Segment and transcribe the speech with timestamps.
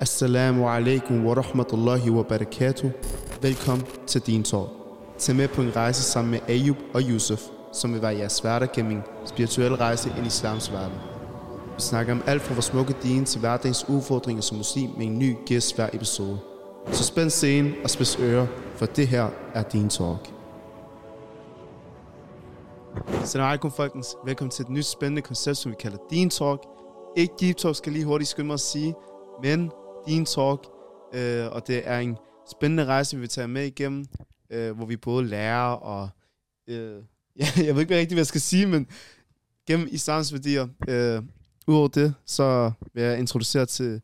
[0.00, 2.90] Assalamu alaikum wa rahmatullahi wa barakatuh.
[3.42, 4.68] Velkommen til Din Talk.
[5.18, 7.40] Tag med på en rejse sammen med Ayub og Yusuf,
[7.72, 10.98] som vil være jeres værter gennem en spirituel rejse ind i islams verden.
[11.76, 15.18] Vi snakker om alt fra vores smukke din til hverdagens udfordringer som muslim med en
[15.18, 16.38] ny gæst hver episode.
[16.92, 18.46] Så spænd scenen og spids ører,
[18.76, 20.30] for det her er Din Talk.
[23.24, 24.16] Salam alaikum folkens.
[24.24, 26.60] Velkommen til et nyt spændende koncept, som vi kalder Din Talk.
[27.16, 28.94] Ikke Deep Talk, skal lige hurtigt skynde mig at sige,
[29.42, 29.70] men
[30.08, 30.66] din Talk.
[31.14, 32.16] Øh, og det er en
[32.50, 34.06] spændende rejse, vi vil tage med igennem,
[34.50, 36.08] øh, hvor vi både lærer og...
[36.66, 37.02] Øh,
[37.40, 38.86] ja, jeg ved ikke rigtig, hvad jeg skal sige, men
[39.66, 40.68] gennem islams værdier.
[40.88, 41.22] Øh,
[41.68, 44.00] Udover det, så vil jeg introducere, til,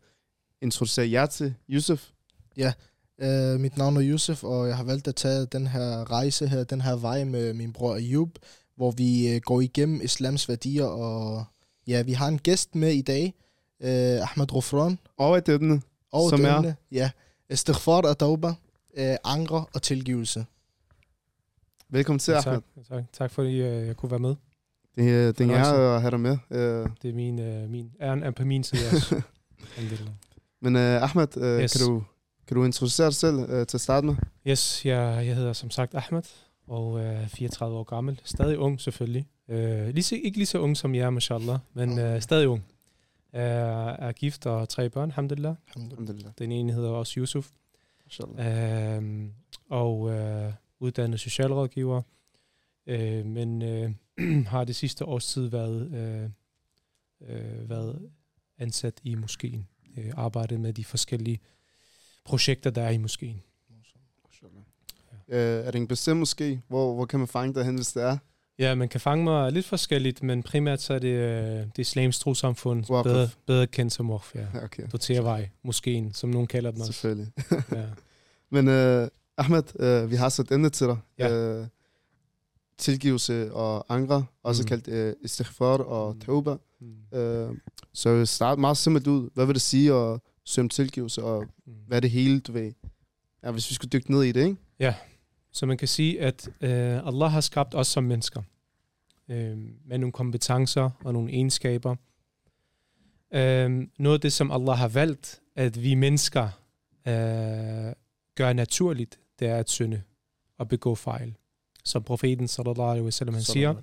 [0.63, 2.09] introducere jer til Yusuf.
[2.57, 2.73] Ja,
[3.19, 6.65] øh, mit navn er Yusuf, og jeg har valgt at tage den her rejse her,
[6.65, 8.29] den her vej med min bror Ayub,
[8.77, 11.45] hvor vi øh, går igennem islams værdier, og
[11.87, 13.35] ja, vi har en gæst med i dag,
[13.83, 14.99] øh, Ahmed Rufran.
[15.17, 15.83] Og et emne,
[16.15, 16.75] Og som det er...
[16.93, 17.11] Ja,
[17.51, 18.49] istighfar og tauba,
[18.97, 20.47] øh, angre og tilgivelse.
[21.89, 22.61] Velkommen til, Ahmed.
[22.77, 24.35] Tak, tak, tak fordi øh, jeg kunne være med.
[24.97, 26.39] Det, er- det er en ære at have dig med.
[26.51, 29.23] Øh, Det er min, øh, min æren er på min side også.
[30.63, 31.73] Men uh, Ahmed, uh, yes.
[31.73, 32.03] Kan, du,
[32.49, 34.17] kan du introducere dig selv uh, til at starte med?
[34.47, 36.23] yes, jeg, jeg hedder som sagt Ahmed,
[36.67, 38.21] og er 34 år gammel.
[38.25, 39.27] Stadig ung selvfølgelig.
[39.51, 42.65] Øh, lige så, ikke lige så ung som jeg, mashallah, men øh, stadig ung.
[43.35, 45.55] Er, er gift og har tre børn, alhamdulillah.
[45.77, 46.33] Alhamdulillah.
[46.39, 47.51] Den ene hedder også Yusuf.
[48.39, 49.29] Øh,
[49.69, 52.03] og øh, uddannet socialrådgiver,
[52.87, 53.91] øh, men øh,
[54.53, 56.31] har det sidste års tid været, øh,
[57.31, 58.11] øh, været
[58.59, 59.69] ansat i moskeen.
[59.97, 61.41] Øh, arbejdet med de forskellige
[62.25, 63.43] projekter, der er i moskeen.
[64.27, 64.63] Inshallah.
[65.29, 66.61] Uh, er det en bestemt måske?
[66.69, 68.19] Hvor, hvor kan man fange dig hen, hvis det er?
[68.59, 72.23] Ja, man kan fange mig lidt forskelligt, men primært så er det øh, det islamiske
[72.23, 73.05] trossamfund, Waqf.
[73.05, 74.47] bedre, bedre kendt som Waqf, ja.
[74.55, 74.83] Ja, okay.
[74.93, 76.93] Dotervej, moskeen, som nogen kalder den også.
[76.93, 77.33] Selvfølgelig.
[77.73, 77.85] Ja.
[78.61, 79.09] Men uh,
[79.39, 80.97] Ahmed, uh, vi har så et emne til dig.
[81.19, 81.61] Ja.
[81.61, 81.67] Uh,
[82.79, 84.67] tilgivelse og angre, også Mm.
[84.69, 86.21] kaldt uh, istighfar og Mm.
[86.21, 86.57] tauba.
[86.81, 87.19] Mm.
[87.19, 87.57] Uh,
[87.93, 89.31] så vil starte meget simpelt ud.
[89.35, 91.73] Hvad vil det sige at søge om tilgivelse, og Mm.
[91.87, 92.73] hvad er det hele, du ved?
[93.45, 94.57] Ja, hvis vi skulle dykke ned i det, ikke?
[95.55, 98.43] Så man kan sige, at øh, Allah har skabt os som mennesker
[99.29, 101.97] øh, med nogle kompetencer og nogle egenskaber.
[103.35, 106.45] Øh, noget af det, som Allah har valgt, at vi mennesker
[107.07, 107.93] øh,
[108.35, 110.03] gør naturligt, det er at synde
[110.59, 111.35] og begå fejl.
[111.85, 113.75] Som profeten sallallahu alaihi wasallam han siger,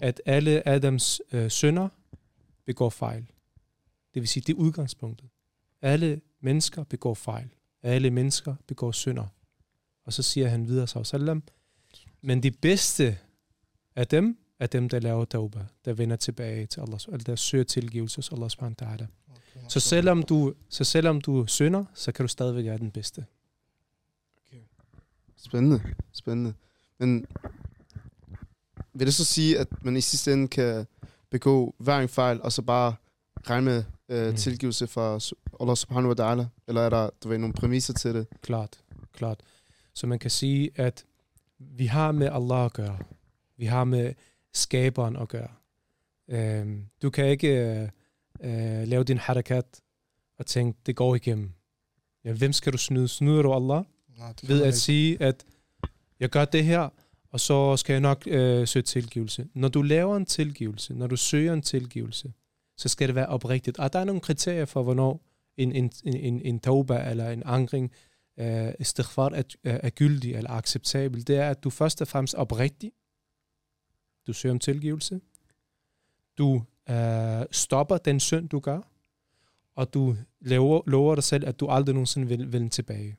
[0.00, 1.88] at alle Adams øh, sønner
[2.66, 3.26] begår fejl.
[4.14, 5.28] Det vil sige, det er udgangspunktet.
[5.82, 7.48] Alle mennesker begår fejl.
[7.82, 9.26] Alle mennesker begår synder.
[10.08, 11.42] Og så siger han videre, sallam,
[12.22, 13.18] men de bedste
[13.96, 17.64] af dem, er dem, der laver tauba, der vender tilbage til Allah, eller der søger
[17.64, 19.06] tilgivelse hos Allah subhanahu wa ta'ala.
[19.68, 23.24] Så selvom du, så selvom du synder, så kan du stadigvæk være den bedste.
[25.36, 25.82] Spændende,
[26.12, 26.54] spændende.
[26.98, 27.26] Men
[28.94, 30.86] vil det så sige, at man i sidste ende kan
[31.30, 32.94] begå hver en fejl, og så bare
[33.50, 34.36] regne med øh, Mm.
[34.36, 35.18] tilgivelse fra
[35.60, 36.44] Allah subhanahu wa ta'ala?
[36.68, 38.26] Eller er der, du ved, nogle præmisser til det?
[38.42, 38.78] Klart,
[39.12, 39.40] klart.
[39.98, 41.04] Så man kan sige, at
[41.58, 42.98] vi har med Allah at gøre.
[43.56, 44.14] Vi har med
[44.52, 45.50] skaberen at gøre.
[46.28, 47.88] Øhm, du kan ikke øh,
[48.40, 49.64] øh, lave din harakat
[50.38, 51.50] og tænke, det går igennem.
[52.24, 53.08] Ja, hvem skal du snyde?
[53.08, 53.84] Snyder du Allah?
[54.18, 54.78] Nej, det ved at ikke.
[54.78, 55.44] sige, at
[56.20, 56.88] jeg gør det her,
[57.30, 59.48] og så skal jeg nok øh, søge tilgivelse.
[59.54, 62.32] Når du laver en tilgivelse, når du søger en tilgivelse,
[62.76, 63.78] så skal det være oprigtigt.
[63.78, 65.20] Og der er nogle kriterier for, hvornår
[65.56, 67.92] en, en, en, en tauba eller en angring,
[68.38, 71.26] øh, istighfar er, er, gyldig eller acceptabel.
[71.26, 72.92] Det er, at du først og fremmest er oprigtig.
[74.26, 75.20] Du søger om tilgivelse.
[76.38, 78.80] Du øh, stopper den synd, du gør.
[79.74, 83.16] Og du lover, lover dig selv, at du aldrig nogensinde vil vende tilbage.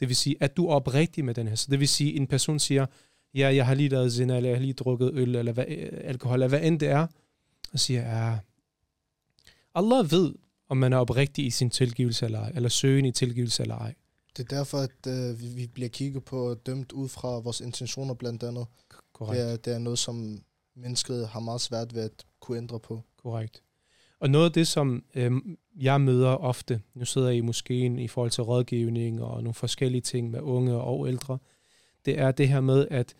[0.00, 1.54] Det vil sige, at du er oprigtig med den her.
[1.54, 2.86] Så det vil sige, at en person siger,
[3.34, 5.88] ja, jeg har lige lavet zina, eller jeg har lige drukket øl, eller hvad, øh,
[5.92, 7.06] alkohol, eller hvad end det er.
[7.72, 8.38] Og siger, ja,
[9.74, 10.34] Allah ved,
[10.70, 13.94] om man er oprigtig i sin tilgivelse eller ej, eller søgen i tilgivelse eller ej.
[14.36, 17.60] Det er derfor, at øh, vi, vi bliver kigget på og dømt ud fra vores
[17.60, 18.66] intentioner blandt andet.
[19.12, 19.40] Korrekt.
[19.40, 20.42] Det er, det er noget, som
[20.76, 23.02] mennesket har meget svært ved at kunne ændre på.
[23.22, 23.62] Korrekt.
[24.20, 25.32] Og noget af det, som øh,
[25.80, 30.00] jeg møder ofte, nu sidder jeg i moskeen i forhold til rådgivning og nogle forskellige
[30.02, 31.38] ting med unge og ældre,
[32.04, 33.14] det er det her med, at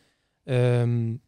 [0.47, 1.19] øh,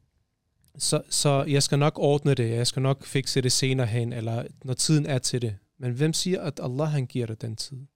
[0.79, 4.45] så, så jeg skal nok ordne det, jeg skal nok fikse det senere hen, eller
[4.65, 5.57] når tiden er til det.
[5.83, 7.87] Men hvem siger, at Allah han giver dig den tid?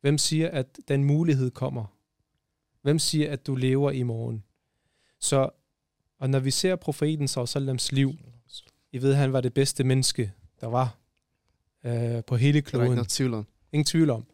[0.00, 1.84] Hvem siger, at den mulighed kommer?
[2.82, 4.44] Hvem siger, at du lever i morgen?
[5.20, 5.50] Så,
[6.18, 8.12] og når vi ser profeten Sallams liv,
[8.92, 10.98] I ved, han var det bedste menneske, der var
[11.84, 12.92] øh, på hele Der er ikke kloden.
[12.94, 13.46] noget tvivl om.
[13.72, 14.26] Ingen tvivl om.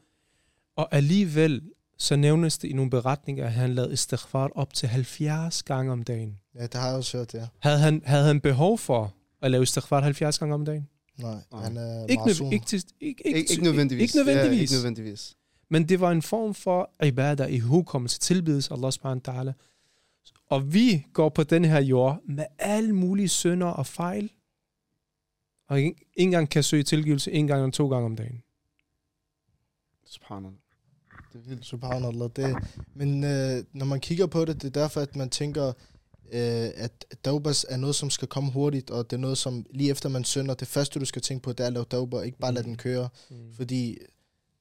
[0.76, 1.62] Og alligevel,
[1.98, 6.02] så nævnes det i nogle beretninger, at han lavede istighfar op til 70 gange om
[6.02, 6.40] dagen.
[6.54, 7.46] Ja, det har jeg også hørt, ja.
[7.58, 10.88] Havde han, havde han behov for at lave istighfar 70 gange om dagen?
[11.18, 11.62] Nej, Nej.
[11.62, 14.02] han er Ikke, meget nød, ikke, til, ikke, ikke, Ikke, nødvendigvis.
[14.02, 14.56] Ikke nødvendigvis.
[14.58, 15.36] Ja, ikke nødvendigvis.
[15.68, 19.52] Men det var en form for ibadah i hukommelse, tilbedelse Allah subhanahu wa ta'ala.
[20.46, 24.32] Og vi går på den her jord med alle mulige synder og fejl,
[25.68, 28.42] og ikke engang kan søge tilgivelse en gang eller to gange om dagen.
[30.06, 30.58] Subhanallah.
[31.32, 31.64] Det er vildt.
[31.64, 32.30] Subhanallah.
[32.36, 32.56] Det,
[32.94, 35.72] men øh, når man kigger på det, det er derfor, at man tænker,
[36.32, 39.90] øh, at taubas er noget, som skal komme hurtigt, og det er noget, som lige
[39.90, 42.38] efter man synder, det første, du skal tænke på, det er at lave tauba, ikke
[42.38, 43.08] bare lade den køre.
[43.30, 43.36] Mm.
[43.54, 43.98] Fordi,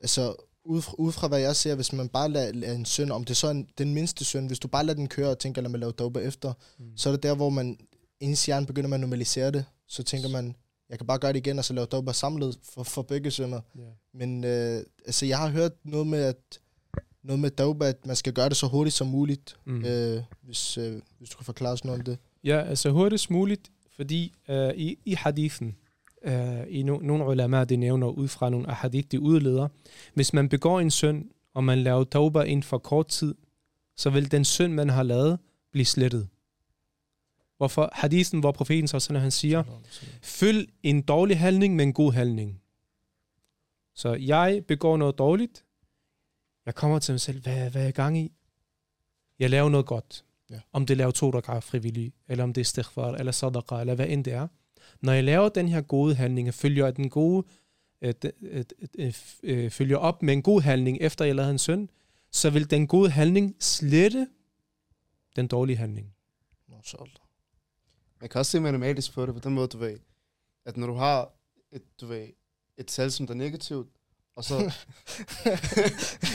[0.02, 0.36] altså,
[0.66, 3.24] ud fra, ud fra hvad jeg ser, hvis man bare lader, lader en synd, om
[3.24, 5.62] det er så en, den mindste synd, hvis du bare lader den køre og tænker,
[5.62, 6.86] lad mig lave tauba efter, Mm.
[6.98, 7.78] så er det der, hvor man,
[8.20, 10.56] ens hjerne begynder man at normalisere det, så tænker man,
[10.90, 13.62] jeg kan bare gøre det igen, og så lave tauba samlet for, for begge synder.
[13.78, 13.82] Ja.
[14.14, 16.60] Men øh, altså, jeg har hørt noget med, at
[17.28, 19.86] noget med tauba, at man skal gøre det så hurtigt som muligt, Mm.
[19.86, 22.18] øh, hvis, øh, hvis du kan forklare os noget om det.
[22.44, 25.76] Ja, altså hurtigst muligt, fordi uh, i, i hadithen,
[26.28, 26.32] uh,
[26.70, 29.68] i no, nogle ulama, de nævner ud fra nogle hadith, de udleder,
[30.14, 33.36] hvis man begår en synd, og man laver tauba inden for kort tid,
[33.98, 35.40] så vil den synd, man har lavet,
[35.72, 36.28] blive slettet.
[37.58, 39.64] Hvorfor hadithen, hvor profeten så sådan, han siger,
[40.22, 42.62] følg en dårlig handling med en god handling.
[43.96, 45.64] Så jeg begår noget dårligt,
[46.68, 48.32] jeg kommer til mig selv, hvad, hvad er jeg gang i?
[49.40, 50.26] Jeg laver noget godt.
[50.50, 50.60] Ja.
[50.74, 54.08] Om det laver to rak'ah frivillig, eller om det er istighfar, eller sadaqa, eller hvad
[54.08, 54.48] end det er.
[55.02, 57.48] Når jeg laver den her gode handling, følger den gode,
[58.02, 58.64] øh, øh,
[59.00, 61.88] øh, øh, følger op med en god handling, efter jeg lavede en synd,
[62.32, 64.28] så vil den gode handling slette
[65.36, 66.16] den dårlige handling.
[66.68, 67.10] Mashallah.
[68.22, 70.00] Man kan også se matematisk på det på den måde, du ved,
[70.66, 71.32] at når du har
[71.72, 72.28] et, du ved,
[72.78, 73.88] et tal, som der er negativt,
[74.38, 74.56] og så...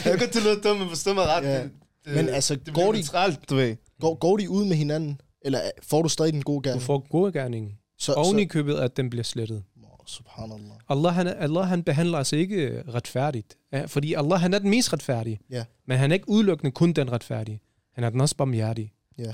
[0.05, 1.43] jeg kan det lyder dumt, men forstå mig ret.
[1.43, 1.63] Ja.
[1.63, 1.71] Det,
[2.05, 3.75] det, Men altså, det går de- neutralt, du ved.
[4.01, 6.81] Går, går de ud med hinanden, eller får du stadig den gode Du gerne?
[6.81, 7.79] får gode gerning.
[7.97, 9.63] så, Oven i købet, at den bliver slettet.
[9.83, 10.71] Oh, subhanallah.
[10.89, 13.57] Allah, han, Allah han behandler os ikke retfærdigt.
[13.73, 15.39] Ja, fordi Allah han er den mest retfærdige.
[15.49, 15.63] Ja.
[15.87, 17.61] Men han er ikke udelukkende kun den retfærdige.
[17.95, 18.93] Han er den også barmhjertige.
[19.17, 19.33] Ja.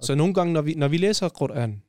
[0.00, 1.82] Så nogle gange, når vi, når vi læser Koran,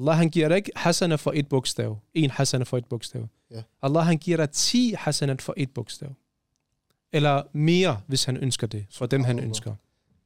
[0.00, 1.98] Allah han giver dig ikke hasana for et bogstav.
[2.14, 3.28] En hasana for et bogstav.
[3.50, 3.62] Ja.
[3.82, 6.14] Allah han giver dig 10 hasanat for et bogstav.
[7.12, 8.86] Eller mere, hvis han ønsker det.
[8.90, 9.74] For dem, han ønsker.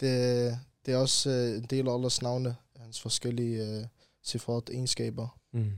[0.01, 3.85] Det, det er også øh, en del af Allahs navne, hans forskellige øh,
[4.23, 5.39] sifrat egenskaber.
[5.53, 5.73] Mm.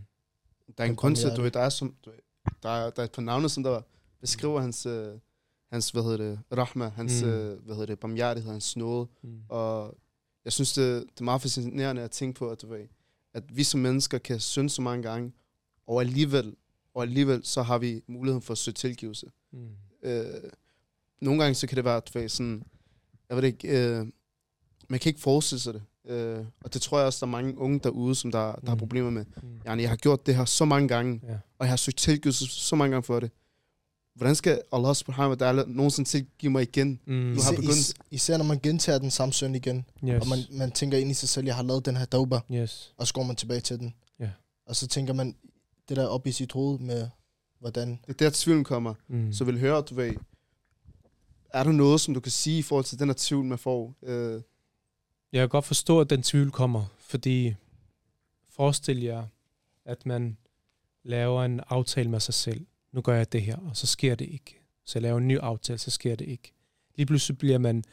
[0.78, 2.18] Der er en grund til, at du ved, der er, som, du ved,
[2.62, 3.80] der er, der er et par navne, som der
[4.20, 5.18] beskriver hans, øh,
[5.72, 7.28] hans hvad hedder det, rahma, hans, Mm.
[7.28, 7.34] mm.
[7.34, 9.06] øh, hvad hedder det, barmhjertighed, hans nåde.
[9.22, 9.40] Mm.
[9.48, 9.94] Og
[10.44, 12.86] jeg synes, det, det er meget fascinerende at tænke på, at, du ved,
[13.36, 15.32] at vi som mennesker kan synde så mange gange,
[15.86, 16.54] og alligevel,
[16.94, 19.26] og alligevel så har vi muligheden for at søge tilgivelse.
[19.52, 19.68] Mm.
[20.02, 20.24] Øh,
[21.20, 22.62] nogle gange så kan det være, ved, sådan,
[23.28, 24.06] jeg ved ikke, øh,
[24.88, 25.82] man kan ikke forestille sig det.
[26.12, 28.74] Øh, og det tror jeg også, der er mange unge derude, som der, der har
[28.74, 28.78] Mm.
[28.78, 29.24] problemer med.
[29.42, 29.60] Mm.
[29.80, 31.32] Jeg har gjort det her så mange gange, Ja.
[31.58, 33.30] og jeg har søgt tilgivelse så mange gange for det.
[34.16, 37.00] Hvordan skal Allah subhanahu wa ta'ala nogensinde tilgive mig igen?
[37.06, 37.34] Mm.
[37.34, 40.20] Du har Især, begyndt- is, især når man gentager den samme synd igen, Yes.
[40.22, 42.94] og man, man tænker ind i sig selv, jeg har lavet den her tauba, yes.
[42.96, 43.94] og så går man tilbage til den.
[44.20, 44.30] Ja.
[44.66, 45.36] Og så tænker man
[45.88, 47.08] det der op i sit hoved med,
[47.60, 47.98] hvordan...
[48.06, 48.94] Det er der tvivlen kommer.
[49.08, 49.32] Mm.
[49.32, 50.14] Så vil høre, du ved,
[51.50, 53.94] er der noget, som du kan sige i forhold til den her tvivl, man får?
[54.02, 54.42] Øh,
[55.32, 57.54] Jeg kan godt forstå, at den tvivl kommer, fordi
[58.50, 59.24] forestil jer,
[59.84, 60.36] at man
[61.02, 62.66] laver en aftale med sig selv.
[62.96, 64.60] Nu gør jeg det her, og så sker det ikke.
[64.84, 66.52] Så jeg laver en ny aftale, så sker det ikke.
[66.94, 67.84] Lige pludselig bliver man,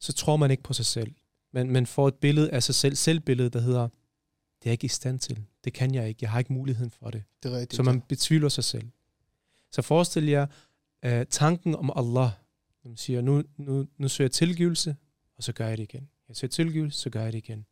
[0.00, 1.14] så tror man ikke på sig selv.
[1.52, 3.90] Men man får et billede af sig selv, selvbillede, der hedder, det
[4.62, 5.44] er jeg ikke i stand til.
[5.64, 6.18] Det kan jeg ikke.
[6.22, 7.24] Jeg har ikke muligheden for det.
[7.42, 7.76] Det er rigtigt.
[7.76, 8.88] Så man betvivler sig selv.
[9.72, 10.46] Så forestil jer
[11.06, 12.30] uh, tanken om Allah.
[12.84, 14.96] Man siger, nu, nu, nu søger jeg tilgivelse,
[15.36, 16.08] og så gør jeg det igen.
[16.28, 17.66] Jeg søger tilgivelse, så gør jeg det igen.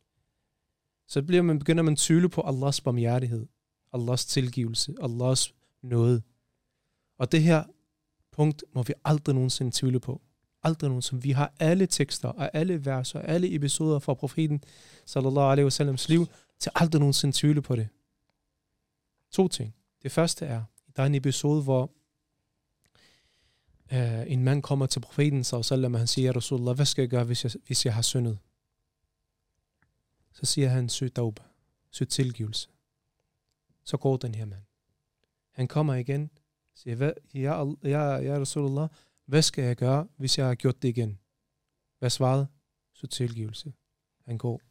[1.07, 3.47] Så bliver man, begynder man at tvivle på Allahs barmhjertighed,
[3.93, 6.21] Allahs tilgivelse, Allahs nåde.
[7.17, 7.63] Og det her
[8.31, 10.21] punkt må vi aldrig nogensinde tvivle på.
[10.63, 11.21] Aldrig nogensinde.
[11.21, 14.63] Vi har alle tekster og alle vers og alle episoder fra profeten,
[15.05, 16.27] sallallahu alaihi wasallams liv,
[16.59, 17.87] til aldrig nogensinde tvivle på det.
[19.31, 19.75] To ting.
[20.03, 20.63] Det første er,
[20.95, 21.91] der er en episode, hvor
[23.93, 27.23] øh, en mand kommer til profeten, sallallahu og han siger, Rasulullah, hvad skal jeg gøre,
[27.23, 28.39] hvis jeg, hvis jeg har syndet?
[30.33, 31.41] Så siger han, søg tauba,
[31.91, 32.69] søg tilgivelse.
[33.83, 34.61] Så går den her mand.
[35.51, 36.29] Han kommer igen,
[36.75, 38.89] siger, hvad, ja, ja, ja, Rasulullah,
[39.25, 41.19] hvad skal jeg gøre, hvis jeg har gjort det igen?
[41.99, 42.47] Hvad svarede?
[42.93, 43.73] Så tilgivelse.
[44.25, 44.61] Han går.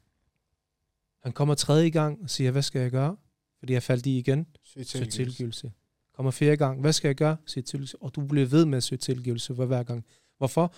[1.23, 3.17] Han kommer tredje gang og siger, hvad skal jeg gøre?
[3.59, 4.47] Fordi jeg faldt i igen.
[4.65, 5.73] Søg Så tilgivelse.
[6.13, 7.37] kommer fjerde gang, hvad skal jeg gøre?
[7.47, 8.03] Søg tilgivelse.
[8.03, 10.05] Og du bliver ved med at søge tilgivelse for hver gang.
[10.39, 10.75] Hvorfor?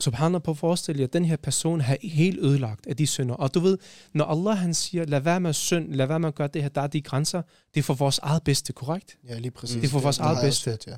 [0.00, 3.34] Subhanallah på forestil jer, at den her person har helt ødelagt af de synder.
[3.34, 3.78] Og du ved,
[4.14, 6.68] når Allah han siger, lad være med synd, lad være med at gøre det her,
[6.68, 7.42] der er de grænser,
[7.74, 9.18] det er for vores eget bedste, korrekt?
[9.28, 9.76] Ja, lige præcis.
[9.76, 10.70] Det er for vores det eget bedste.
[10.70, 10.96] hørt, ja.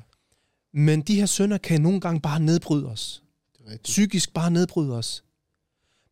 [0.73, 3.23] Men de her synder kan nogle gange bare nedbryde os.
[3.57, 3.77] Det er.
[3.83, 5.23] Psykisk bare nedbryde os.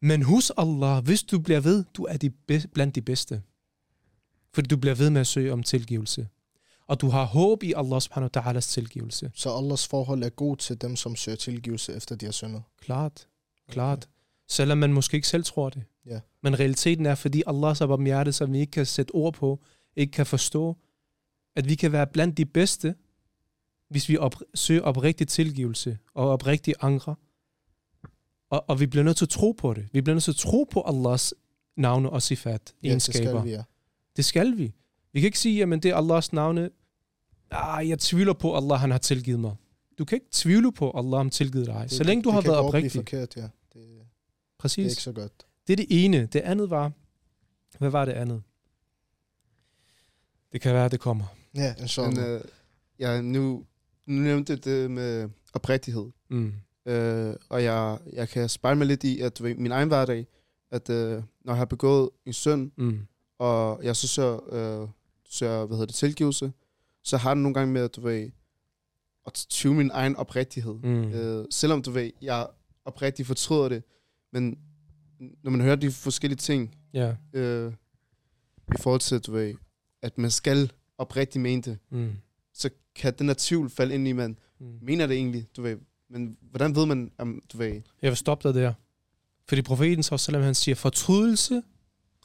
[0.02, 3.42] Men hos Allah, hvis du bliver ved, du er de be- blandt de bedste.
[4.54, 6.28] Fordi du bliver ved med at søge om tilgivelse.
[6.88, 9.32] Og du har håb i Allah subhanahu wa ta'alas tilgivelse.
[9.36, 12.64] Så Allahs forhold er god til dem, som søger tilgivelse efter de har syndet.
[12.82, 13.28] Klart.
[13.70, 14.10] Klart.
[14.48, 15.84] Selvom man måske ikke selv tror det.
[16.06, 16.20] Ja.
[16.44, 19.60] Men realiteten er, fordi Allah så om hjertet, som vi ikke kan sætte ord på,
[19.96, 20.78] ikke kan forstå,
[21.56, 22.96] at vi kan være blandt de bedste,
[23.90, 27.16] hvis vi op, søger oprigtig tilgivelse og oprigtig angre.
[28.50, 29.88] Og, og vi bliver nødt til at tro på det.
[29.92, 31.34] Vi bliver nødt til at tro på Allahs
[31.78, 33.40] navne og sifat, Ja, det egenskaber.
[33.40, 33.64] skal vi, ja.
[34.16, 34.74] Det skal vi.
[35.14, 36.70] Vi kan ikke sige, at det er Allahs navne.
[37.52, 39.56] Ah, jeg tvivler på, at Allah han har tilgivet mig.
[39.98, 41.82] Du kan ikke tvivle på, at Allah har tilgivet dig.
[41.84, 42.92] Det, Så længe du det har kan været oprigtig.
[42.92, 43.42] forkert, ja.
[43.42, 44.06] Det, det er
[44.60, 44.92] Præcis.
[44.92, 45.34] ikke så godt.
[45.68, 46.26] Det er det ene.
[46.26, 46.92] Det andet var...
[47.78, 48.44] Hvad var det andet?
[50.52, 51.26] Det kan være, det kommer.
[51.56, 52.34] Ja, Men, inshallah.
[52.36, 52.42] øh,
[53.00, 53.66] ja, nu,
[54.06, 56.12] nu nævnte du det med oprigtighed.
[56.30, 56.54] Mm.
[56.86, 60.28] Øh, og jeg, jeg kan spejle mig lidt i, at ved, min egen hverdag,
[60.72, 63.00] at øh, når jeg har begået en synd, Mm.
[63.40, 64.54] og jeg så søger,
[64.84, 64.88] øh,
[65.34, 66.54] søger hvad hedder det, tilgivelse,
[67.04, 68.32] så har det nogle gange med, at du ved,
[69.28, 70.74] at tvivle min egen oprigtighed.
[70.74, 71.12] Mm.
[71.12, 72.48] Øh, selvom du ved, jeg
[72.86, 73.84] oprigtigt fortryder det,
[74.34, 74.60] men
[75.44, 77.16] når man hører de forskellige ting, Ja.
[77.34, 77.74] øh,
[78.76, 79.54] i forhold til, du ved,
[80.02, 82.12] at man skal oprigtigt mene det, Mm.
[82.54, 84.78] så kan den der tvivl falde ind i, man Mm.
[84.82, 85.78] mener det egentlig, du ved.
[86.10, 88.74] Men hvordan ved man, om, du ved, Jeg vil stoppe dig der.
[89.48, 91.64] Fordi profeten, så selvom han siger, fortrydelse,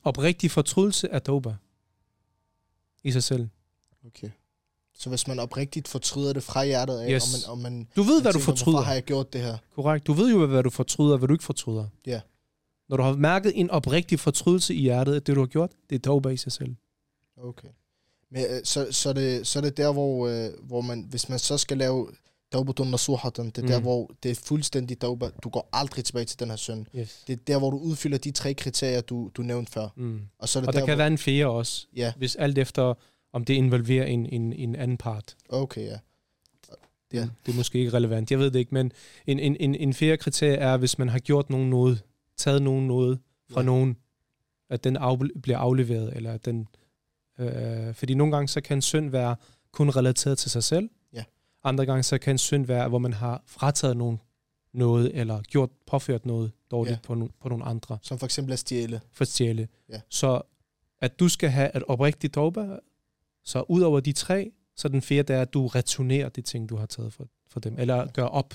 [0.05, 1.57] oprigtig fortrydelse er tauba.
[3.09, 3.49] I sig selv.
[4.07, 4.31] okay.
[4.95, 7.45] Så hvis man oprigtigt fortryder det fra hjertet af, Yes.
[7.45, 8.77] og man, og man Du ved, man hvad du tænker, fortryder.
[8.77, 9.57] Hvorfor har jeg gjort det her?
[9.75, 10.07] Korrekt.
[10.07, 11.87] Du ved jo, hvad du fortryder, og hvad du ikke fortryder.
[12.07, 12.21] Ja.
[12.89, 15.97] Når du har mærket en oprigtig fortrydelse i hjertet, at det, du har gjort, det
[15.97, 16.75] er tauba i sig selv.
[17.43, 17.69] Okay.
[18.31, 21.39] Men, øh, så, så, det, så er det der, hvor, øh, hvor man, hvis man
[21.39, 22.09] så skal lave
[22.53, 23.69] taubatun nasuhatan, det er mm.
[23.69, 25.31] der, hvor det er fuldstændig tauba.
[25.43, 26.87] Du går aldrig tilbage til den her synd.
[26.97, 27.25] Yes.
[27.27, 29.89] Det er der, hvor du udfylder de tre kriterier, du, du nævnte før.
[29.97, 30.21] Mm.
[30.39, 32.37] Og så er det Og der der, kan hvor, være en fjerde også, Ja, hvis
[32.37, 32.95] alt efter,
[33.33, 35.37] om det involverer en, en, en anden part.
[35.49, 35.99] okay, ja.
[37.13, 37.21] Ja.
[37.21, 38.93] Det, det er måske ikke relevant, jeg ved det ikke, men
[39.27, 42.03] en, en, en, en fjerde kriterie er, hvis man har gjort nogen noget,
[42.37, 43.19] taget nogen noget
[43.51, 43.65] fra Ja.
[43.65, 43.67] ja.
[43.67, 43.97] nogen,
[44.71, 46.69] at den af, bliver afleveret, eller at den...
[47.41, 49.37] Øh, fordi nogle gange, så kan en synd være
[49.73, 50.91] kun relateret til sig selv.
[51.65, 54.21] Andre gange, så kan en synd være, hvor man har frataget nogen
[54.73, 56.99] noget, eller gjort, påført noget dårligt Ja.
[57.03, 59.01] på, no, på nogle andre, Som for eksempel at stjæle.
[59.13, 59.69] for at stjæle.
[59.89, 60.01] Ja.
[60.09, 60.43] Så
[61.01, 62.77] at du skal have et oprigtigt tauba,
[63.45, 66.77] så ud over de tre, så den fjerde er, at du returnerer de ting, du
[66.77, 68.49] har taget for, for dem, eller gør op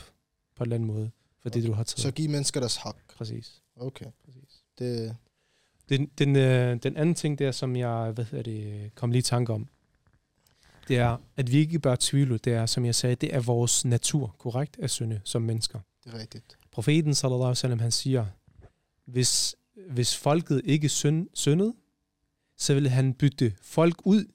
[0.56, 2.00] på en eller anden måde for det, du har taget.
[2.00, 2.96] Så giv mennesker deres hak.
[3.18, 3.62] Præcis.
[3.76, 4.06] Okay.
[4.26, 4.64] Præcis.
[4.80, 5.16] Det,
[5.90, 9.22] Den, den, øh, den anden ting der, som jeg hvad hedder det, kom lige i
[9.22, 9.68] tanke om,
[10.88, 12.38] det er, at vi ikke bør tvivle.
[12.38, 15.80] Det er, som jeg sagde, det er vores natur, korrekt, at synde som mennesker.
[16.04, 16.58] det er rigtigt.
[16.72, 18.26] Profeten, sallallahu alaihi wasallam, han siger,
[19.06, 19.56] hvis,
[19.90, 21.74] hvis folket ikke synd, syndede,
[22.58, 24.26] så ville han bytte folk ud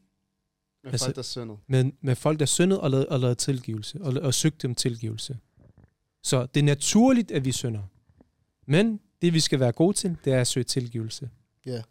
[0.84, 1.56] Med Altså- folk, der synder.
[1.66, 5.38] med, med folk, der syndede og lavede, og lavede tilgivelse, og, og søgte om tilgivelse.
[6.22, 7.82] Så det er naturligt, at vi synder.
[8.66, 11.30] Men det, vi skal være gode til, det er at søge tilgivelse.
[11.66, 11.82] Ja.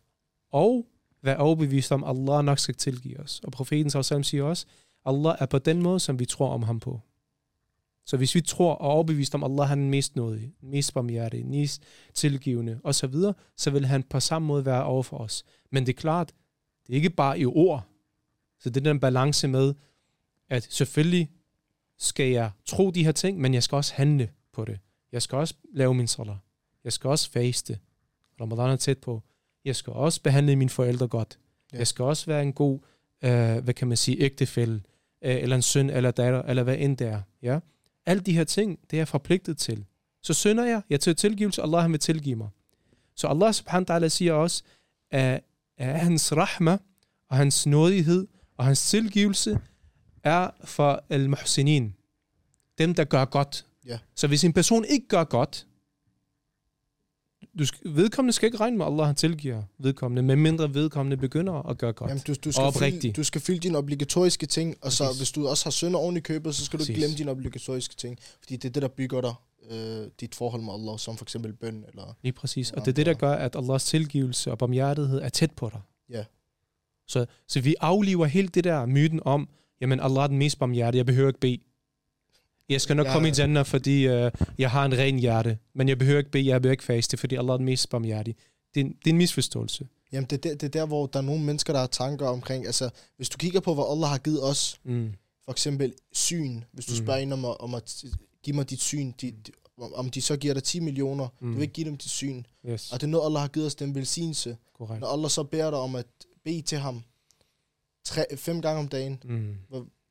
[0.51, 0.87] Og
[1.27, 3.41] være overbevist om, at Allah nok skal tilgive os.
[3.43, 4.65] Og profeten sallallahu siger også,
[5.05, 7.01] Allah er på den måde, som vi tror om ham på.
[8.05, 10.93] Så hvis vi tror og er overbevist om, at Allah er den mest nådige, mest
[10.93, 13.13] barmhjertige, mest tilgivende osv.,
[13.57, 15.43] så vil han på samme måde være over for os.
[15.72, 16.34] Men det er klart,
[16.88, 17.86] det er ikke bare i ord.
[18.60, 19.74] Så det er den balance med,
[20.50, 21.31] at selvfølgelig
[21.98, 24.79] skal jeg tro de her ting, men jeg skal også handle på det.
[25.12, 26.38] Jeg skal også lave min salat.
[26.84, 27.79] Jeg skal også faste.
[28.41, 29.24] Ramadan er tæt på.
[29.67, 31.39] Jeg skal også behandle mine forældre godt.
[31.74, 31.77] Ja.
[31.77, 32.79] Jeg skal også være en god,
[33.24, 34.81] øh, hvad kan man sige, ægtefælle,
[35.21, 37.21] øh, eller en søn, eller datter, eller hvad end det er.
[37.41, 37.59] Ja?
[38.05, 39.86] Alle de her ting, det er jeg forpligtet til.
[40.24, 42.50] Så synder jeg, jeg tager tilgivelse, Allah han vil tilgive mig.
[43.15, 44.63] Så Allah subhanahu wa ta'ala siger også,
[45.12, 45.43] at,
[45.77, 46.77] at hans rahma,
[47.29, 49.59] og hans nådighed, og hans tilgivelse,
[50.24, 51.95] er for al-muhsinin.
[52.77, 53.65] Dem, der gør godt.
[53.86, 54.00] Ja.
[54.15, 55.67] Så hvis en person ikke gør godt,
[57.59, 61.77] du skal, vedkommende skal ikke regne med, at Allah tilgiver vedkommende, medmindre vedkommende begynder at
[61.77, 62.09] gøre godt.
[62.09, 65.19] Jamen, du, du, Og skal fylde, du skal fylde dine obligatoriske ting, og så Præcis.
[65.19, 67.95] hvis du også har synder oven i købet, så skal du ikke glemme dine obligatoriske
[67.95, 68.19] ting.
[68.41, 69.33] Fordi det er det, der bygger dig,
[69.71, 71.85] øh, dit forhold med Allah, som for eksempel bøn.
[71.89, 72.71] Eller, Lige præcis.
[72.71, 75.81] Og det er det, der gør, at Allahs tilgivelse og barmhjertighed er tæt på dig.
[76.09, 76.23] Ja.
[77.07, 79.49] Så, så vi afliver helt det der myten om,
[79.81, 81.57] jamen Allah er den mest barmhjertige, jeg behøver ikke bede.
[82.69, 83.13] Jeg skal nok Ja.
[83.13, 85.57] komme i Jannah, fordi øh, jeg har en ren hjerte.
[85.75, 88.36] Men jeg behøver ikke bede, jeg behøver ikke faste, fordi Allah er den mest barmhjertige.
[88.75, 89.88] Det, er en- det er en misforståelse.
[90.12, 92.27] Jamen, det, er der- det er der, hvor der er nogle mennesker, der har tanker
[92.27, 95.13] omkring, altså, hvis du kigger på, hvad Allah har givet os, Mm.
[95.45, 96.97] for eksempel syn, hvis du Mm.
[96.97, 98.03] spørger en om at, om at
[98.43, 99.51] give mig dit syn, de, de,
[99.95, 101.47] om de så giver dig 10 millioner, mm.
[101.47, 101.51] Mm.
[101.53, 102.43] du vil ikke give dem dit syn.
[102.69, 104.57] Yes, Og det er noget, Allah har givet os, den velsignelse.
[104.77, 105.01] korrekt.
[105.01, 106.05] Når Allah så beder dig om at
[106.45, 107.03] bede til ham
[108.05, 109.55] tre, fem gange om dagen, Mm.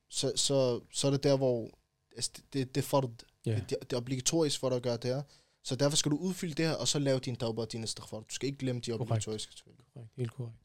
[0.09, 1.69] så, så, så er det der, hvor
[2.17, 3.11] altså, det, det, det, er for,
[3.45, 3.55] Ja.
[3.55, 5.21] det, det er obligatorisk for dig at gøre det her.
[5.63, 8.17] Så derfor skal du udfylde det her, og så lave din tauba og din istighfar.
[8.17, 9.01] Du skal ikke glemme de Korrekt.
[9.01, 9.85] obligatoriske selvfølgelig.
[9.93, 10.11] Korrekt.
[10.17, 10.55] Helt korrekt.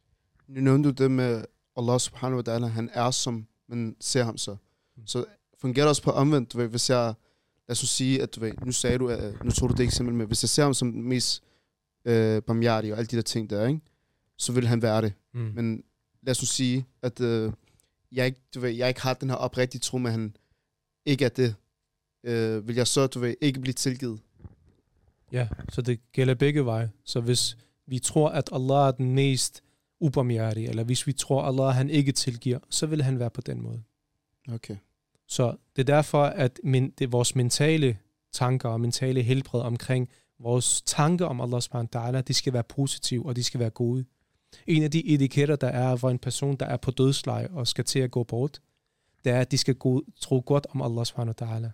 [0.49, 1.45] Nu nævnte du det med
[1.77, 4.57] Allah subhanahu wa ta'ala, han er som man ser ham så.
[4.97, 5.07] Mm.
[5.07, 5.25] Så
[5.61, 7.15] fungerer det også på omvendt, du ved, hvis jeg,
[7.69, 10.15] lad os sige, at du ved, nu sagde du, at, nu tog du det eksempel
[10.15, 11.43] med, hvis jeg ser ham som den mest
[12.05, 13.81] øh, barmhjertige og alle de der ting der, ikke?
[14.39, 15.13] så vil han være det.
[15.35, 15.41] Mm.
[15.55, 15.85] Men
[16.23, 17.53] lad os nu sige, at øh,
[18.13, 20.37] jeg, ikke, du ved, jeg ikke har den her oprigtige tro med, at han
[21.07, 21.55] ikke er det.
[22.25, 24.21] Øh, vil jeg så, du ved, ikke blive tilgivet?
[25.33, 26.91] Ja, så det gælder begge veje.
[27.05, 27.57] Så hvis
[27.87, 29.63] vi tror, at Allah er den mest
[30.01, 33.41] ubarmhjertige, eller hvis vi tror, at Allah han ikke tilgiver, så vil han være på
[33.41, 33.83] den måde.
[34.53, 34.77] Okay.
[35.29, 37.99] Så det er derfor, at min, det vores mentale
[38.33, 42.65] tanker og mentale helbred omkring vores tanker om Allah subhanahu wa ta'ala, de skal være
[42.65, 44.05] positive, og de skal være gode.
[44.67, 47.85] En af de etiketter, der er for en person, der er på dødsleje og skal
[47.85, 48.61] til at gå bort,
[49.25, 51.71] det er, at de skal gå, tro godt om Allah subhanahu wa ta'ala.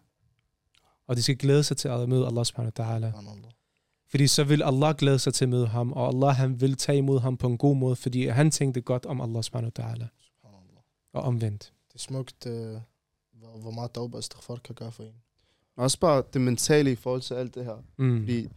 [1.07, 3.07] Og de skal glæde sig til at møde Allah subhanahu wa ta'ala.
[3.11, 3.50] Subhanallah.
[4.11, 6.99] Fordi så vil Allah glæde sig til at møde ham, og Allah han vil tage
[6.99, 10.07] imod ham på en god måde, fordi han tænkte godt om Allah subhanahu wa ta'ala,
[10.43, 10.83] Subhanallah.
[11.12, 11.73] og omvendt.
[11.88, 12.76] Det er smukt, øh,
[13.33, 15.14] hvor, hvor meget tauba og istighfar kan gøre for en.
[15.76, 17.76] Og også bare det mentale i forhold til alt det her.
[17.97, 18.19] Mm.
[18.21, 18.49] Fordi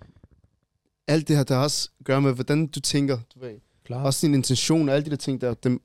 [1.08, 3.60] alt det her, der også gør med, hvordan du tænker, du ved.
[3.84, 4.04] Klar.
[4.04, 5.80] Også din intention og alle de der ting der, det,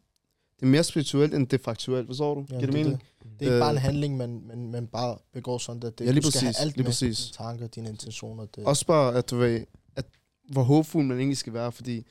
[0.61, 2.07] det er mere spirituelt, end det er faktuelt.
[2.07, 2.43] Forstår du?
[2.43, 3.01] Giver det det, er mening?
[3.23, 3.41] det.
[3.41, 6.05] det er ikke bare en Øh, handling, man, man, man bare begår sådan, at det,
[6.07, 6.91] Ja, lige du skal præcis, have alt lige med.
[6.91, 7.19] præcis.
[7.19, 8.47] Dine tanker, dine intentioner.
[8.47, 8.65] Det.
[8.65, 9.65] Også bare, at du ved,
[9.97, 10.05] at
[10.53, 12.07] hvor håbfuld man egentlig skal være, fordi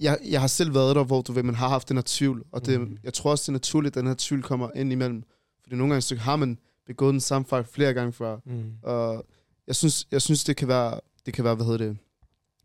[0.00, 2.44] jeg, jeg har selv været der, hvor du ved, man har haft den her tvivl,
[2.52, 2.98] og det, Mhm.
[3.04, 5.22] jeg tror også, det er naturligt, at den her tvivl kommer ind imellem.
[5.62, 8.72] Fordi nogle gange så har man begået den samme fejl flere gange før, Mm.
[8.82, 9.26] og
[9.66, 11.96] jeg synes, jeg synes det kan være, det kan være, hvad hedder det,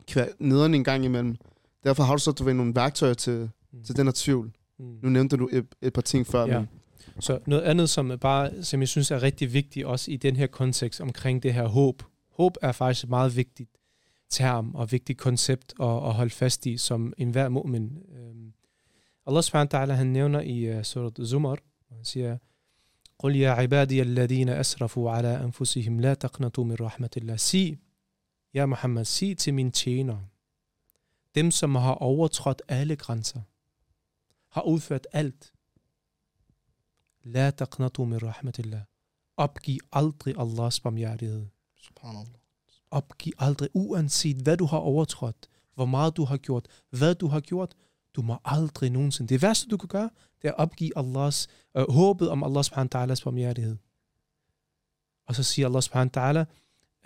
[0.08, 1.36] kan være nederen en gang imellem.
[1.84, 3.84] Derfor har du så, du ved, nogle værktøjer til, Mm.
[3.84, 4.52] til den her tvivl.
[4.79, 4.99] Mm.
[5.03, 6.59] Nu nævnte du et, et par ting før, Ja.
[6.59, 6.67] men
[7.19, 10.35] Så noget andet, som, er bare, som jeg synes er rigtig vigtigt, også i den
[10.35, 12.03] her kontekst omkring det her håb.
[12.31, 13.69] Håb er faktisk et meget vigtigt
[14.29, 18.15] term og vigtigt koncept at, at holde fast i som enhver mu'min.
[18.17, 18.53] Øhm,
[19.27, 21.57] Allah subhanahu wa ta'ala, han nævner i uh, surat Zumar,
[21.91, 22.37] han siger,
[23.23, 27.37] قل يا عبادي الذين أسرفوا على أنفسهم لا تقنطوا من رحمة الله.
[27.37, 27.77] Sig,
[28.53, 30.21] ja Muhammad, sig til mine tjenere,
[31.35, 33.41] dem som har overtrådt alle grænser,
[34.54, 35.52] har udført alt,
[37.22, 38.80] La taqnatu min rahmatillah.
[39.36, 41.46] Opgiv aldrig Allahs barmhjertighed.
[41.76, 42.40] Subhanallah.
[42.90, 47.40] Opgiv aldrig, uanset hvad du har overtrådt, hvor meget du har gjort, hvad du har
[47.40, 47.74] gjort,
[48.14, 49.28] du må aldrig nogensinde.
[49.28, 50.10] Det værste, du kan gøre,
[50.42, 53.76] det er at opgive Allahs, øh, håbet om Allah subhanahu wa ta'alas barmhjertighed.
[55.26, 56.44] Og så siger Allah subhanahu wa ta'ala,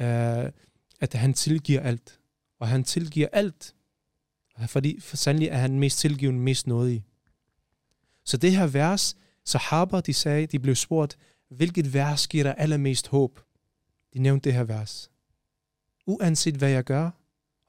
[0.04, 0.52] øh,
[1.00, 2.20] at han tilgiver alt.
[2.58, 3.74] Og han tilgiver alt.
[4.66, 7.04] Fordi for sandelig er han mest tilgivende, mest nådig.
[8.28, 11.18] Så det her vers, Sahaba, de sagde, de blev spurgt,
[11.50, 13.40] hvilket vers giver dig allermest håb?
[14.14, 15.10] De nævnte det her vers.
[16.06, 17.10] Uanset hvad jeg gør,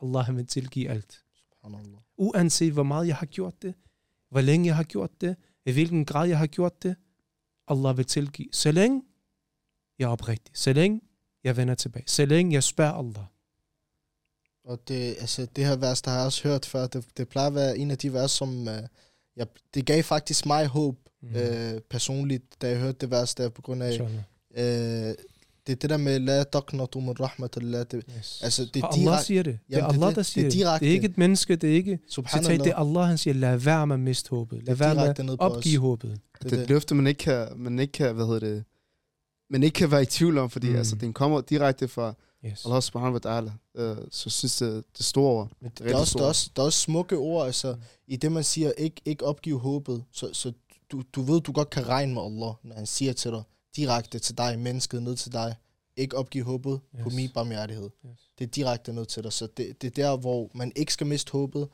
[0.01, 1.23] Allah vil tilgive alt.
[2.17, 3.73] Uanset hvor meget jeg har gjort det,
[4.29, 6.95] hvor længe jeg har gjort det, i hvilken grad jeg har gjort det,
[7.67, 8.49] Allah vil tilgive.
[8.51, 9.03] Så længe
[9.99, 11.01] jeg er oprigtig, så længe
[11.43, 13.25] jeg vender tilbage, så længe jeg spørger Allah.
[14.63, 17.47] Og det, altså, det her vers, der har jeg også hørt før, det, det plejer
[17.47, 18.73] at være en af de vers, som uh,
[19.39, 21.35] jeg, det gav faktisk mig håb Mm.
[21.35, 25.09] øh, personligt, da jeg hørte det vers der, på grund af, Inshallah.
[25.09, 25.15] øh,
[25.67, 28.39] det er det der med, la taqnatu min rahmatillah, det, Yes.
[28.43, 29.59] altså, det er Og Allah direkte- siger det.
[29.67, 30.15] Det er Jamen, det er Allah, det.
[30.15, 30.53] der Det er siger det.
[30.53, 30.87] Det er direkte.
[30.87, 32.59] ikke et menneske, det er ikke citat.
[32.59, 34.57] Det er Allah, han siger, lad være med at miste håbet.
[34.57, 35.81] Lad Det er være med at opgive os.
[35.81, 36.09] håbet.
[36.11, 38.63] det, det, er det løfte, man ikke kan, man ikke kan, hvad hedder det,
[39.49, 40.75] man ikke kan være i tvivl om, fordi mm.
[40.75, 42.13] altså, den kommer direkte fra
[42.45, 42.65] Yes.
[42.65, 43.51] Allah subhanahu wa ta'ala.
[44.11, 45.51] Så synes det, det er store ord.
[45.61, 46.29] Men det, rigtig er også, der, er stort.
[46.29, 47.81] også, der er også smukke ord, altså, Mm.
[48.07, 50.53] i det man siger, ikke, ikke opgive håbet, så, så
[50.91, 53.43] du, du ved, du godt kan regne med Allah, når han siger til dig,
[53.75, 55.55] direkte til dig, mennesket ned til dig,
[55.97, 57.03] ikke opgive håbet yes.
[57.03, 57.89] på min barmhjertighed.
[58.05, 58.19] Yes.
[58.39, 61.07] Det er direkte ned til dig, så det, det er der, hvor man ikke skal
[61.07, 61.67] miste håbet,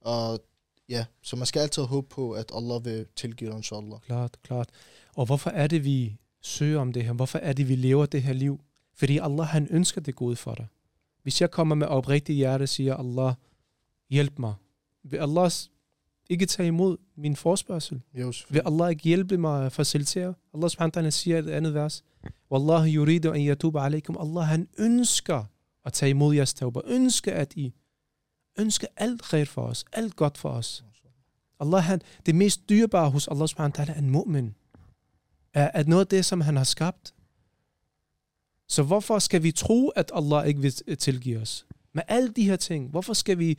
[0.00, 0.40] og
[0.88, 3.98] ja, så man skal altid håbe på, at Allah vil tilgive dig, inshallah.
[4.06, 4.68] Klart, klart.
[5.14, 7.12] Og hvorfor er det, vi søger om det her?
[7.12, 8.60] Hvorfor er det, vi lever det her liv?
[8.94, 10.66] Fordi Allah, han ønsker det gode for dig.
[11.22, 13.34] Hvis jeg kommer med oprigtig hjerte og siger, Allah,
[14.10, 14.54] hjælp mig.
[15.04, 15.70] Vil Allahs
[16.30, 18.00] ikke tage imod min forspørgsel?
[18.14, 20.34] Jo, Vil Allah ikke hjælpe mig at facilitere?
[20.54, 22.04] Allah subhanahu wa ta'ala siger et andet vers.
[22.50, 24.16] Wallahu yuridu an yatuba alaikum.
[24.20, 25.44] Allah han ønsker
[25.84, 26.80] at tage imod jeres tauba.
[26.84, 27.74] Ønsker at I
[28.58, 29.84] ønsker alt khair for os.
[29.92, 30.84] Alt godt for os.
[31.60, 34.52] Allah han, det mest dyrebare hos Allah subhanahu wa ta'ala er en mu'min.
[35.54, 37.14] Er, er noget af det, som han har skabt.
[38.72, 41.66] Så hvorfor skal vi tro, at Allah ikke vil tilgive os?
[41.94, 43.58] Med alle de her ting, hvorfor skal vi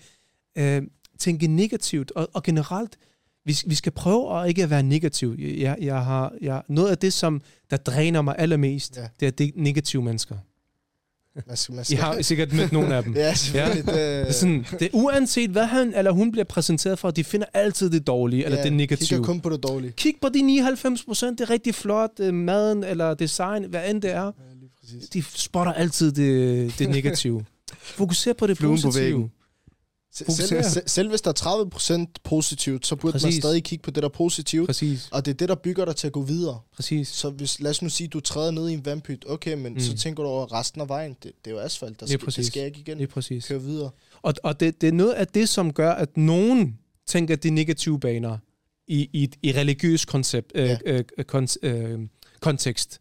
[0.57, 0.81] øh,
[1.19, 2.11] tænke negativt?
[2.11, 2.97] Og, og generelt,
[3.45, 5.35] vi, vi skal prøve at ikke at være negativ.
[5.39, 9.01] Jeg, jeg har, jeg, noget af det, som der dræner mig allermest, Ja.
[9.01, 9.07] ja.
[9.19, 10.35] det er de negative mennesker.
[11.47, 13.13] Man skal, man I skal, har sikkert mødt nogle af dem.
[13.25, 13.85] ja, selvfølgelig.
[13.85, 17.47] Det er Det, Sådan, det uanset, hvad han eller hun bliver præsenteret for, de finder
[17.53, 19.23] altid det dårlige, eller det kigger negative.
[19.23, 19.91] kun på det dårlige.
[19.91, 24.01] Kig på de 99 procent, det er rigtig flot, øh, maden eller design, hvad end
[24.01, 24.23] det er.
[24.25, 24.31] Ja,
[24.93, 25.09] præcis.
[25.09, 27.45] De spotter altid det, det negative.
[27.79, 29.29] Fokuser på det Fluen på positive.
[30.17, 30.45] Fokuser.
[30.47, 33.25] Selv, selv, selv hvis der er 30% positivt, så burde Præcis.
[33.25, 34.65] man stadig kigge på det, der er positivt.
[34.67, 36.59] Præcis, Og det er det, der bygger dig til at gå videre.
[36.75, 37.07] præcis.
[37.07, 39.79] Så hvis, lad os nu sige, du træder ned i en vandpyt, okay, men mm.
[39.79, 41.15] så tænker du over resten af vejen.
[41.23, 42.47] Det, det er jo asfalt, der skal, det præcis.
[42.47, 42.97] skal ikke igen.
[42.97, 43.45] Lige præcis.
[43.47, 43.89] Køre videre.
[44.21, 46.77] Og, og det, det er noget af det, som gør, at nogen
[47.07, 48.37] tænker de negative baner
[48.87, 50.77] i, i, i religiøs koncept, øh, Ja.
[50.85, 51.99] øh, kon, øh,
[52.39, 52.99] kontekst.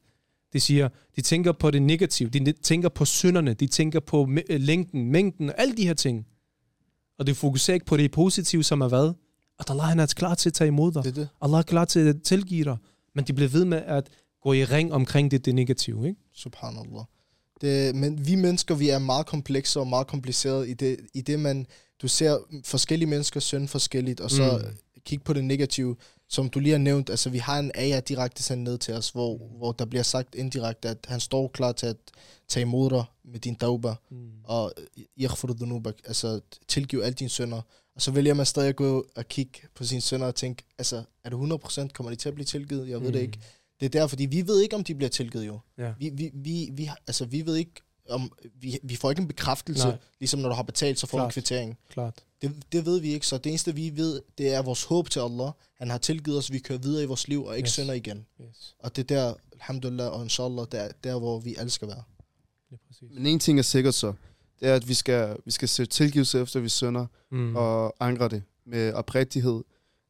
[0.53, 4.61] De siger, de tænker på det negative, de tænker på synderne, de tænker på øh,
[4.61, 6.27] længden, mængden, alle de her ting.
[7.19, 9.13] Og de fokuserer ikke på det positive, som er hvad?
[9.59, 11.05] At Allah han er klar til at tage imod dig.
[11.05, 11.29] Det det.
[11.41, 12.77] Allah er klar til at tilgive dig.
[13.15, 14.09] Men de bliver ved med at
[14.43, 16.21] gå i ring omkring det, det negative, ikke?
[16.35, 17.05] Subhanallah.
[17.61, 21.41] Det, men vi mennesker, vi er meget komplekse og meget komplicerede i det, i det
[21.41, 21.67] man,
[22.03, 24.65] du ser forskellige mennesker synd forskelligt, og så Mm.
[24.69, 24.77] mm.
[25.07, 25.97] kig på det negative,
[26.33, 29.11] som du lige har nævnt, altså vi har en ayah direkte sendt ned til os,
[29.11, 31.97] hvor, hvor der bliver sagt indirekte, at han står klar til at
[32.49, 34.31] tage imod dig med din tauba, Mm.
[34.45, 34.73] og
[35.21, 37.61] yaghfiru dhunubak, altså tilgiv alle dine sønder.
[37.95, 41.03] Og så vælger man stadig at gå og kigge på sine sønder og tænke, altså
[41.25, 42.89] er det 100% kommer de til at blive tilgivet?
[42.89, 43.13] Jeg ved mm.
[43.13, 43.39] det ikke.
[43.81, 45.59] Det er der, fordi vi ved ikke, om de bliver tilgivet jo.
[45.79, 45.93] Ja.
[45.99, 47.73] Vi, vi, vi, vi, altså, vi ved ikke,
[48.09, 49.97] om vi, vi får ikke en bekræftelse, Nej.
[50.21, 51.33] ligesom når du har betalt, så får du en Klart.
[51.35, 51.79] kvittering.
[51.91, 52.25] Klart.
[52.43, 55.21] Det, det ved vi ikke, så det eneste vi ved, det er vores håb til
[55.21, 55.51] Allah.
[55.79, 57.73] Han har tilgivet os, vi kører videre i vores liv og ikke Yes.
[57.73, 58.27] synder igen.
[58.41, 58.75] Yes.
[58.79, 62.03] Og det er der, alhamdulillah og inshallah, der, der hvor vi alle skal være.
[62.71, 63.09] Lige præcis.
[63.15, 64.13] Men en ting er sikkert så,
[64.61, 67.39] det er, at vi skal, vi skal søge tilgivelse efter, vi synder, Mm.
[67.39, 67.57] mm.
[67.57, 69.63] og angre det med oprigtighed.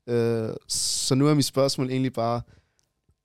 [0.06, 2.40] Øh, så nu er mit spørgsmål egentlig bare,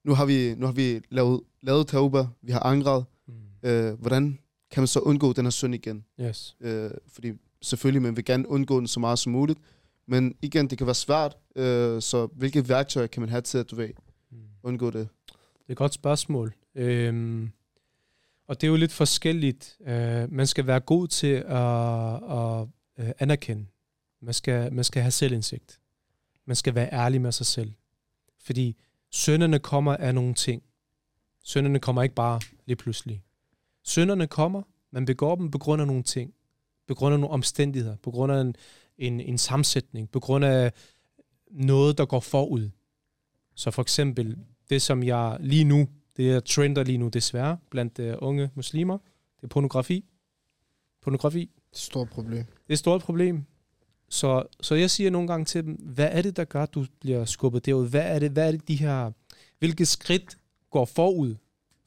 [0.06, 3.69] nu har vi, nu har vi lavet, lavet tauba, vi har angret, Mm.
[3.69, 4.39] øh, hvordan
[4.71, 6.06] kan man så undgå den her synd igen?
[6.21, 6.56] Yes.
[6.60, 9.60] Øh, fordi selvfølgelig, man vil gerne undgå den så meget som muligt,
[10.08, 13.71] men igen, det kan være svært, øh, så hvilke værktøjer kan man have til at,
[13.71, 13.89] du ved,
[14.32, 14.38] Mm.
[14.63, 15.08] undgå det?
[15.27, 16.53] Det er et godt spørgsmål.
[16.75, 17.51] Øhm,
[18.47, 19.77] og det er jo lidt forskelligt.
[19.88, 22.67] Øh, man skal være god til at, at
[23.08, 23.65] øh, anerkende.
[24.21, 25.80] Man skal, man skal have selvindsigt.
[26.45, 27.73] Man skal være ærlig med sig selv.
[28.39, 28.75] Fordi
[29.12, 30.63] sønderne kommer af nogle ting.
[31.43, 33.23] Sønderne kommer ikke bare lige pludselig.
[33.88, 36.34] Sønderne kommer, man begår dem på grund af nogle ting.
[36.88, 37.95] På grund af nogle omstændigheder.
[37.95, 38.56] På grund af en,
[38.97, 40.10] en, en sammensætning.
[40.12, 40.71] På grund af
[41.52, 42.69] noget, der går forud.
[43.56, 44.38] Så for eksempel,
[44.69, 48.97] det som jeg lige nu, det er trender lige nu desværre, blandt uh, unge muslimer,
[49.38, 50.06] det er pornografi.
[51.02, 52.45] Pornografi, Det er et stort problem.
[52.45, 53.43] det er et stort problem.
[54.10, 56.86] Så, så jeg siger nogle gange til dem, hvad er det, der gør, at du
[57.00, 57.89] bliver skubbet derud?
[57.89, 59.12] Hvad er det, hvad er det de her,
[59.60, 60.38] hvilke skridt
[60.71, 61.36] går forud,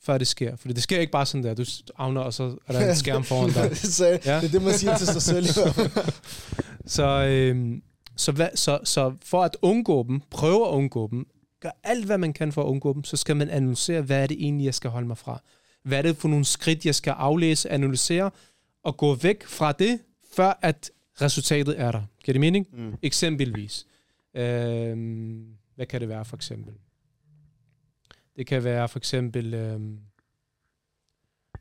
[0.02, 0.56] før det sker?
[0.56, 1.64] For det sker ikke bare sådan der, du
[1.98, 3.76] avner, og så er der en skærm foran dig.
[3.98, 4.16] så, ja.
[4.16, 5.46] Det er det, man siger til sig selv.
[6.86, 7.82] Så, øhm,
[8.16, 11.26] så, hvad, så, så for at undgå dem, prøve at undgå dem,
[11.60, 14.26] gør alt, hvad man kan for at undgå dem, så skal man analysere, hvad er
[14.26, 15.42] det egentlig, jeg skal holde mig fra.
[15.82, 18.30] Hvad er det for nogle skridt, jeg skal aflæse, analysere,
[18.84, 19.98] og gå væk fra det,
[20.32, 20.90] før at
[21.22, 22.02] resultatet er der.
[22.24, 22.66] Giver det mening?
[22.72, 22.94] Mm.
[23.02, 23.86] Eksempelvis.
[24.34, 26.74] Øhm, hvad kan det være for eksempel?
[28.40, 29.98] Det kan være for eksempel øhm,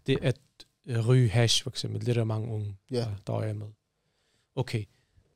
[0.07, 0.39] det at
[0.87, 2.01] øh, ryge hash for eksempel.
[2.01, 2.97] Det er der mange unge, Ja.
[2.97, 3.67] der, der er med.
[4.55, 4.83] Okay,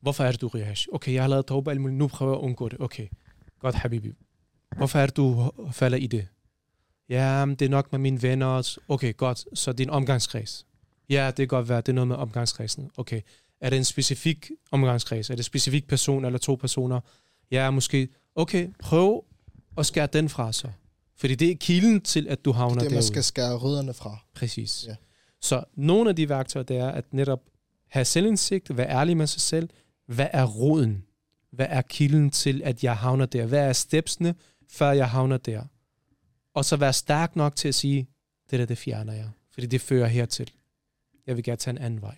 [0.01, 0.87] hvorfor er det, du ryger hash?
[0.93, 2.79] Okay, jeg har lavet tauba alt muligt, nu prøver jeg at undgå det.
[2.81, 3.07] Okay,
[3.59, 4.11] godt habibi.
[4.77, 6.27] Hvorfor er det, du falder i det?
[7.09, 8.77] Ja, det er nok med mine venner.
[8.87, 9.45] Okay, godt.
[9.59, 10.65] Så en omgangskreds.
[11.09, 12.91] Ja, det kan godt være, det er noget med omgangskredsen.
[12.97, 13.21] Okay.
[13.61, 15.29] Er det en specifik omgangskreds?
[15.29, 16.99] Er det en specifik person eller to personer?
[17.51, 18.09] Ja, måske.
[18.35, 19.25] Okay, prøv
[19.77, 20.69] at skære den fra så.
[21.23, 23.07] Fordi det er kilden til, at du havner Det er det, man derude.
[23.07, 24.17] skal skære rødderne fra.
[24.35, 24.85] Præcis.
[24.87, 24.95] Ja.
[25.41, 27.39] Så nogle af de værktøjer, det er at netop
[27.87, 29.69] have selvindsigt, være ærlig med sig selv.
[30.07, 31.05] Hvad er roden?
[31.51, 33.45] Hvad er kilden til, at jeg havner der?
[33.45, 34.35] Hvad er stepsene,
[34.69, 35.63] før jeg havner der?
[36.53, 38.07] Og så være stærk nok til at sige,
[38.51, 39.29] det der, det fjerner jeg.
[39.53, 40.51] Fordi det fører hertil.
[41.27, 42.15] Jeg vil gerne tage en anden vej.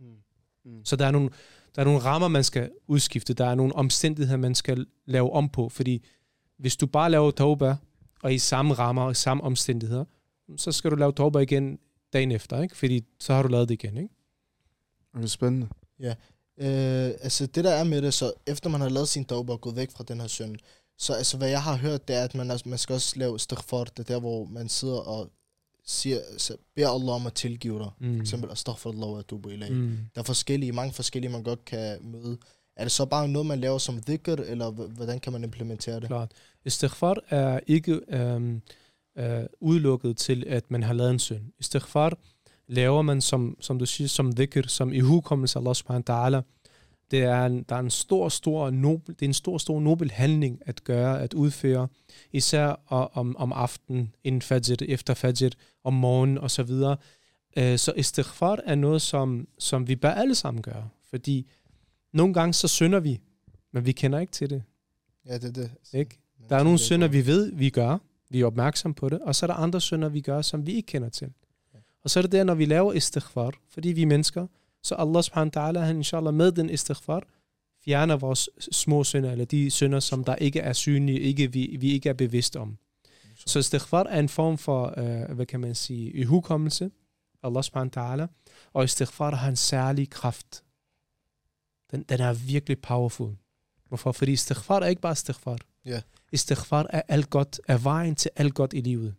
[0.00, 0.06] Mm.
[0.64, 0.84] Mm.
[0.84, 1.30] Så der er nogle,
[1.74, 3.34] der er nogle rammer, man skal udskifte.
[3.34, 5.68] Der er nogle omstændigheder, man skal lave om på.
[5.68, 6.04] Fordi
[6.58, 7.76] hvis du bare laver tauba,
[8.22, 10.04] og i samme rammer og i samme omstændigheder,
[10.56, 11.78] så skal du lave tauba igen
[12.12, 12.76] dagen efter, ikke?
[12.76, 14.14] Fordi så har du lavet det igen, ikke?
[15.16, 15.68] Det er spændende.
[16.58, 19.60] Øh, altså det der er med det, så efter man har lavet sin tauba og
[19.60, 20.56] gået væk fra den her synd,
[20.98, 23.36] så altså hvad jeg har hørt, det er, at man, altså, man skal også lave
[23.36, 25.30] istighfar, det er der, hvor man sidder og
[25.84, 27.90] siger, så beder Allah om at tilgive dig.
[28.00, 28.14] Mm.
[28.14, 29.72] For eksempel astaghfirullah wa atubu ilayh.
[29.76, 29.98] Mm.
[30.14, 32.38] Der er forskellige, mange forskellige, man godt kan møde.
[32.76, 36.06] Er det så bare noget, man laver som dhikr, eller hvordan kan man implementere det?
[36.06, 36.32] Klart.
[36.64, 38.62] Istighfar er ikke øhm,
[39.18, 41.42] øh, udelukket til, at man har lavet en synd.
[41.58, 42.18] Istighfar
[42.68, 46.42] laver man, som, som du siger, som dhikr, som i af Allah subhanahu wa ta'ala.
[47.10, 50.10] Det er en, der er en stor, stor, nobel, det er en stor, stor nobel
[50.10, 51.88] handling at gøre, at udføre,
[52.32, 55.50] især om, om aftenen, inden fajr, efter fajr,
[55.84, 56.48] om morgenen osv.
[56.48, 56.96] så videre.
[57.56, 61.50] Øh, så istighfar er noget, som, som vi bør alle sammen gøre, fordi
[62.12, 63.20] nogle gange så synder vi,
[63.72, 64.62] men vi kender ikke til det.
[65.26, 65.70] Ja, det er det.
[65.92, 66.18] Ikke?
[66.48, 67.98] Der er nogle synder, vi ved, vi gør.
[68.30, 69.20] Vi er opmærksom på det.
[69.20, 71.32] Og så er der andre synder, vi gør, som vi ikke kender til.
[72.04, 74.46] Og så er det der, når vi laver istighfar, fordi vi er mennesker,
[74.82, 77.22] så Allah subhanahu wa ta'ala, han inshallah med den istighfar,
[77.84, 81.92] fjerner vores små synder, eller de synder, som der ikke er synlige, ikke, vi, vi
[81.92, 82.76] ikke er bevidste om.
[83.46, 86.90] Så istighfar er en form for, øh, hvad kan man sige, ihukommelse,
[87.42, 88.26] Allah subhanahu wa ta'ala,
[88.72, 90.62] og istighfar har en særlig kraft.
[91.92, 93.36] Den, den er virkelig powerful.
[93.88, 94.12] Hvorfor?
[94.12, 95.58] Fordi istighfar er ikke bare istighfar.
[95.84, 96.00] Ja.
[96.32, 99.14] Istighfar er alt godt, er vejen til alt godt i livet.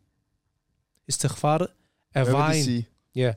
[1.08, 1.68] Istighfar er
[2.14, 2.64] Hvad vil det vejen.
[2.64, 2.88] sige?
[3.16, 3.34] Ja,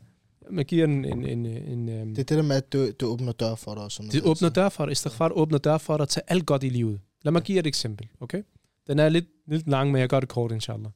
[0.51, 1.05] man giver en...
[1.05, 3.75] en, en, en, en Det er det der med, at du, du åbner dør for
[3.75, 3.83] dig.
[3.85, 4.93] og Sådan det åbner dør for dig.
[4.93, 7.01] Istighfar åbner dør for dig til alt godt i livet.
[7.23, 8.43] Lad mig give jer et eksempel, okay?
[8.87, 10.91] Den er lidt, lidt lang, men jeg gør det kort, inshallah.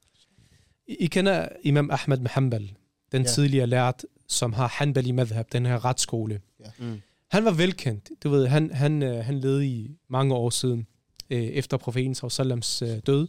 [0.87, 2.73] I, I kender Imam Ahmed Hanbal,
[3.13, 3.29] den Ja.
[3.29, 6.41] tidligere lært, som har Hanbali Madhab, den her retsskole.
[6.79, 7.01] Mm.
[7.31, 8.11] Han var velkendt.
[8.25, 10.87] Du ved, han, han, øh, han levede i mange år siden,
[11.31, 13.29] øh, efter profeten Sallams øh, død.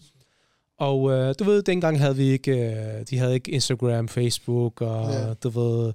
[0.77, 5.11] Og øh, du ved, dengang havde vi ikke, øh, de havde ikke Instagram, Facebook og
[5.11, 5.33] Ja.
[5.33, 5.93] du ved,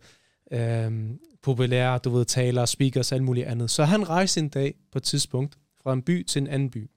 [0.52, 1.10] øh,
[1.42, 3.70] populære, du ved, talere, speakers, alt muligt andet.
[3.70, 6.90] Så han rejste en dag på et tidspunkt fra en by til en anden by.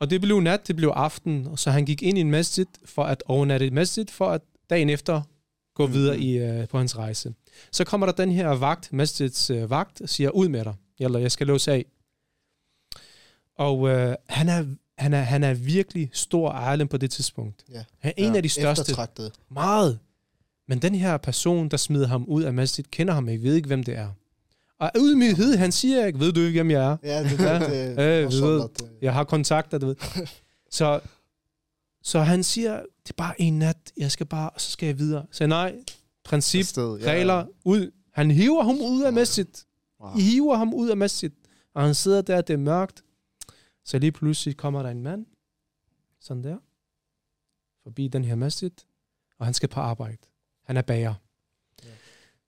[0.00, 2.66] Og det blev nat, det blev aften, og så han gik ind i en masjid
[2.84, 4.40] for at overnatte i masjid, for at
[4.70, 5.22] dagen efter
[5.78, 5.94] gå Mhm.
[5.94, 7.34] videre i, øh, på hans rejse.
[7.72, 10.74] Så kommer der den her vagt, masjids øh, vagt, og siger, ud med dig.
[11.00, 11.84] Eller jeg skal låse af.
[13.56, 14.64] Og øh, han, er,
[14.98, 17.64] han, er, han er virkelig stor alim på det tidspunkt.
[17.72, 17.84] Ja.
[17.98, 18.94] Han er en Ja, af de største.
[19.50, 19.98] Meget.
[20.68, 23.66] Men den her person, der smider ham ud af masjid, kender ham ikke, ved ikke,
[23.66, 24.08] hvem det er.
[24.80, 26.96] Og ydmyghed, han siger ikke, ved du ikke, hvem jeg er?
[27.02, 27.58] Ja, det, det, Ja.
[27.58, 28.60] det, Øh, det, ved.
[28.60, 29.96] det, Jeg har kontakter, du ved.
[30.70, 31.00] så,
[32.02, 34.98] så han siger, det er bare en nat, jeg skal bare, og så skal jeg
[34.98, 35.26] videre.
[35.30, 35.84] Så nej,
[36.24, 37.90] princip, Afsted, regler, ud.
[38.12, 39.46] Han hiver ham ud af masjid.
[40.00, 40.16] Wow.
[40.16, 41.30] I hiver ham ud af masjid.
[41.74, 43.04] Og han sidder der, det er mørkt.
[43.84, 45.26] Så lige pludselig kommer der en mand,
[46.20, 46.56] sådan der,
[47.82, 48.70] forbi den her masjid,
[49.38, 50.18] og han skal på arbejde.
[50.64, 51.14] Han er bager.
[51.84, 51.88] Ja.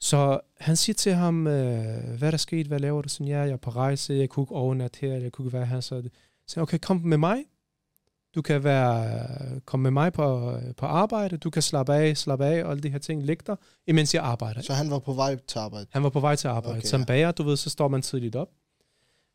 [0.01, 3.09] Så han siger til ham, øh, hvad er der sket, hvad laver du?
[3.09, 5.67] Sådan, ja, jeg er på rejse, jeg kunne ikke overnatte her, jeg kunne ikke være
[5.67, 5.81] her.
[5.81, 6.09] Så
[6.47, 7.45] så okay, kom med mig.
[8.35, 12.65] Du kan være, komme med mig på, på arbejde, du kan slappe af, slappe af,
[12.65, 14.61] og alle de her ting ligger der, imens jeg arbejder.
[14.63, 15.87] Så han var på vej til arbejde.
[15.91, 16.71] Han var på vej til arbejde.
[16.71, 17.07] Okay, Okay, Som ja.
[17.07, 18.49] bager, du ved, så står man tidligt op.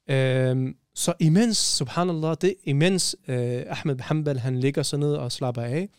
[0.10, 5.62] Øhm, så imens, subhanallah, det, imens øh, Ahmed Hanbal, han ligger så ned og slapper
[5.62, 5.90] af,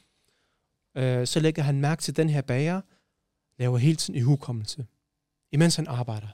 [0.97, 2.81] øh, så lægger han mærke til den her bager,
[3.59, 4.87] laver hele tiden ihukommelse,
[5.53, 6.29] imens han arbejder.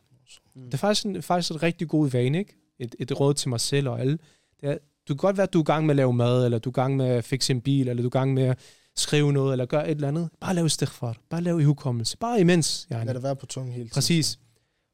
[0.54, 0.64] Mm.
[0.64, 2.56] Det er faktisk, en, faktisk et rigtig god vane, ikke?
[2.78, 4.18] Et, et råd til mig selv og alle.
[4.60, 6.44] Det er, du kan godt være, at du er i gang med at lave mad,
[6.44, 8.34] eller du er i gang med at fikse en bil, eller du er i gang
[8.34, 8.58] med at
[8.96, 10.30] skrive noget, eller gøre et eller andet.
[10.40, 11.16] Bare lav istighfar.
[11.30, 12.16] Bare lav ihukommelse.
[12.18, 12.88] Bare imens.
[12.92, 13.04] Yani.
[13.04, 13.94] Lad det være på tungen hele tiden.
[13.94, 14.38] Præcis.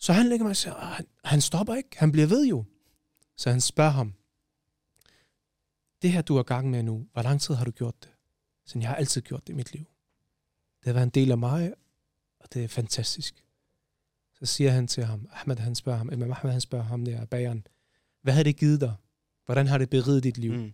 [0.01, 2.65] Så han lægger mig og siger, "Ah, han, han stopper ikke, han bliver ved jo.
[3.37, 4.15] Så han spørger ham,
[6.03, 8.11] det her du er i gang med nu, hvor lang tid har du gjort det?
[8.67, 9.85] Så jeg har altid gjort det i mit liv.
[10.81, 11.73] Det har været en del af mig,
[12.41, 13.45] og det er fantastisk.
[14.39, 17.25] Så siger han til ham, Ahmed han spørger ham, Imam Ahmed han spørger ham der,
[17.25, 17.67] bageren,
[18.23, 18.95] hvad har det givet dig?
[19.49, 20.53] Hvordan har det beriget dit liv?
[20.53, 20.73] Mm.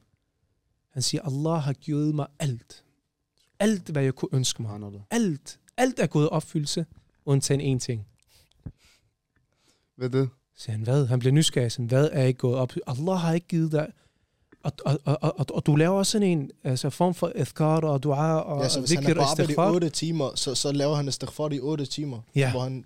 [0.91, 2.85] Han siger, Allah har givet mig alt.
[3.59, 4.81] Alt, hvad jeg kunne ønske mig.
[5.11, 5.59] Alt.
[5.77, 6.87] Alt er gået opfyldelse,
[7.25, 8.07] undtagen én ting.
[9.97, 10.29] Hvad det?
[10.57, 11.07] Så han, hvad?
[11.07, 11.73] Han bliver nysgerrig.
[11.73, 12.73] Sådan, hvad er ikke gået op?
[12.87, 13.93] Allah har ikke givet dig...
[14.63, 18.03] Og, og, og, og, og, du laver også sådan en altså, form for ethkar og
[18.03, 19.73] dua og Ja, så hvis han er på arbejde i istighfar.
[19.73, 22.21] 8 timer, så, så laver han istighfar i 8 timer.
[22.35, 22.51] Ja.
[22.51, 22.85] Hvor han,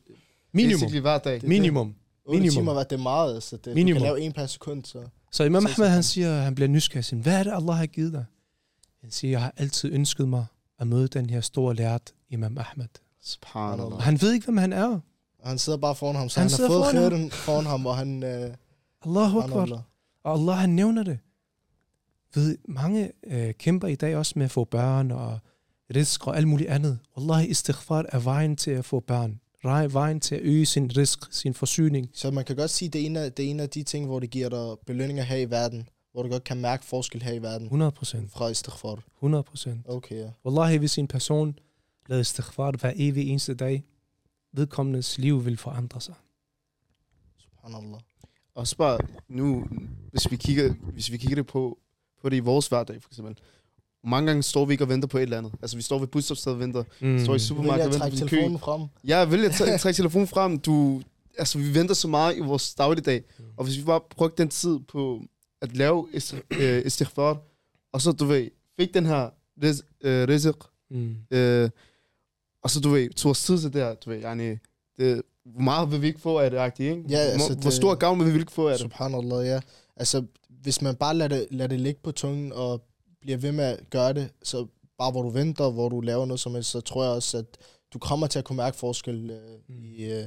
[0.52, 1.00] Minimum.
[1.00, 1.40] Hver dag.
[1.44, 1.94] Minimum.
[2.24, 2.54] 8 Minimum.
[2.54, 4.00] timer var det meget, så det, Minimum.
[4.00, 4.84] du kan lave en per sekund.
[4.84, 5.08] Så.
[5.32, 7.04] Så Imam Ahmed, han siger, han bliver nysgerrig.
[7.04, 8.24] Siger, hvad er det, Allah har givet dig?
[9.00, 10.46] Han siger, jeg har altid ønsket mig
[10.78, 12.86] at møde den her store lært, Imam Ahmed.
[13.22, 14.00] Subhanallah.
[14.00, 15.00] Han ved ikke, hvem han er.
[15.44, 17.30] Han sidder bare foran ham, så Han han, har fået foran ham.
[17.30, 18.22] foran ham, og han...
[18.22, 18.54] Øh,
[19.06, 19.62] Allahu Akbar.
[19.62, 19.80] Allah.
[20.24, 21.18] Og Allah han nævner det.
[22.34, 25.38] Ved, mange øh, kæmper i dag også med at få børn og
[25.94, 26.98] risk og alt muligt andet.
[27.16, 29.40] Wallahi, istighfar er vejen til at få børn.
[29.64, 32.10] Vejen til at øge sin risk, sin forsyning.
[32.14, 34.06] Så man kan godt sige, det er, en af, det er en af de ting,
[34.06, 37.32] hvor det giver dig belønninger her i verden, hvor du godt kan mærke forskel her
[37.32, 38.32] i verden 100 procent.
[38.32, 39.02] fra istighfar.
[39.16, 39.80] 100 procent.
[39.88, 40.30] Okay, ja.
[40.44, 41.58] Wallahi, hvis en person
[42.08, 43.84] lader istighfar hver evig eneste dag,
[44.52, 46.14] vedkommendes liv vil forandre sig.
[47.38, 48.00] Subhanallah.
[48.54, 49.66] Og så bare nu,
[50.10, 51.78] hvis vi kigger, hvis vi kigger det på,
[52.22, 53.38] på det i vores hverdag, for eksempel.
[54.08, 55.52] Mange gange står vi ikke og venter på et eller andet.
[55.62, 56.84] Altså, vi står ved busstopstedet og venter.
[57.00, 57.18] Mm.
[57.24, 58.36] Står i supermarkedet og venter på en kø.
[58.36, 58.82] telefonen frem.
[59.04, 60.58] Jeg vil træ- trække telefonen frem.
[60.58, 61.02] Du,
[61.38, 63.22] altså, vi venter så meget i vores dagligdag.
[63.56, 65.20] Og hvis vi bare brugte den tid på
[65.62, 66.08] at lave
[66.60, 67.38] øh, istighfar,
[67.92, 68.48] og så, du ved,
[68.80, 69.30] fik den her
[69.64, 70.56] ris- øh, rizq,
[70.90, 71.16] Mm.
[71.30, 71.70] øh,
[72.62, 74.48] og så, du ved, tog os tid til det her, du ved, yani,
[74.98, 77.04] det, hvor meget vil vi ikke få af det, agtigt, ikke?
[77.08, 78.80] Ja, altså, hvor, hvor stor gavn vil vi ikke få af det?
[78.80, 79.60] Subhanallah, ja.
[79.96, 80.24] Altså,
[80.62, 82.82] hvis man bare lader det, lader det ligge på tungen og
[83.20, 84.66] bliver ved med at gøre det, så
[84.98, 87.44] bare hvor du venter, hvor du laver noget som helst, så tror jeg også, at
[87.92, 89.74] du kommer til at kunne mærke forskel øh, Mm.
[89.84, 90.26] i, øh,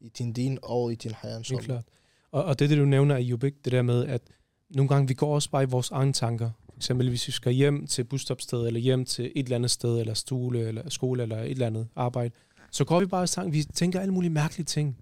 [0.00, 1.84] i din din og i din haya, Helt klart.
[2.32, 3.58] Og, og det, det du nævner, Ayub, ikke?
[3.64, 4.22] det der med, at
[4.70, 6.50] nogle gange vi går også bare i vores egne tanker.
[6.70, 9.98] For eksempel, hvis vi skal hjem til busstopsted, eller hjem til et eller andet sted,
[10.00, 12.34] eller stole, eller skole, eller et eller andet arbejde,
[12.70, 13.50] så går vi bare i tanker.
[13.52, 14.98] Vi tænker alle mulige mærkelige ting.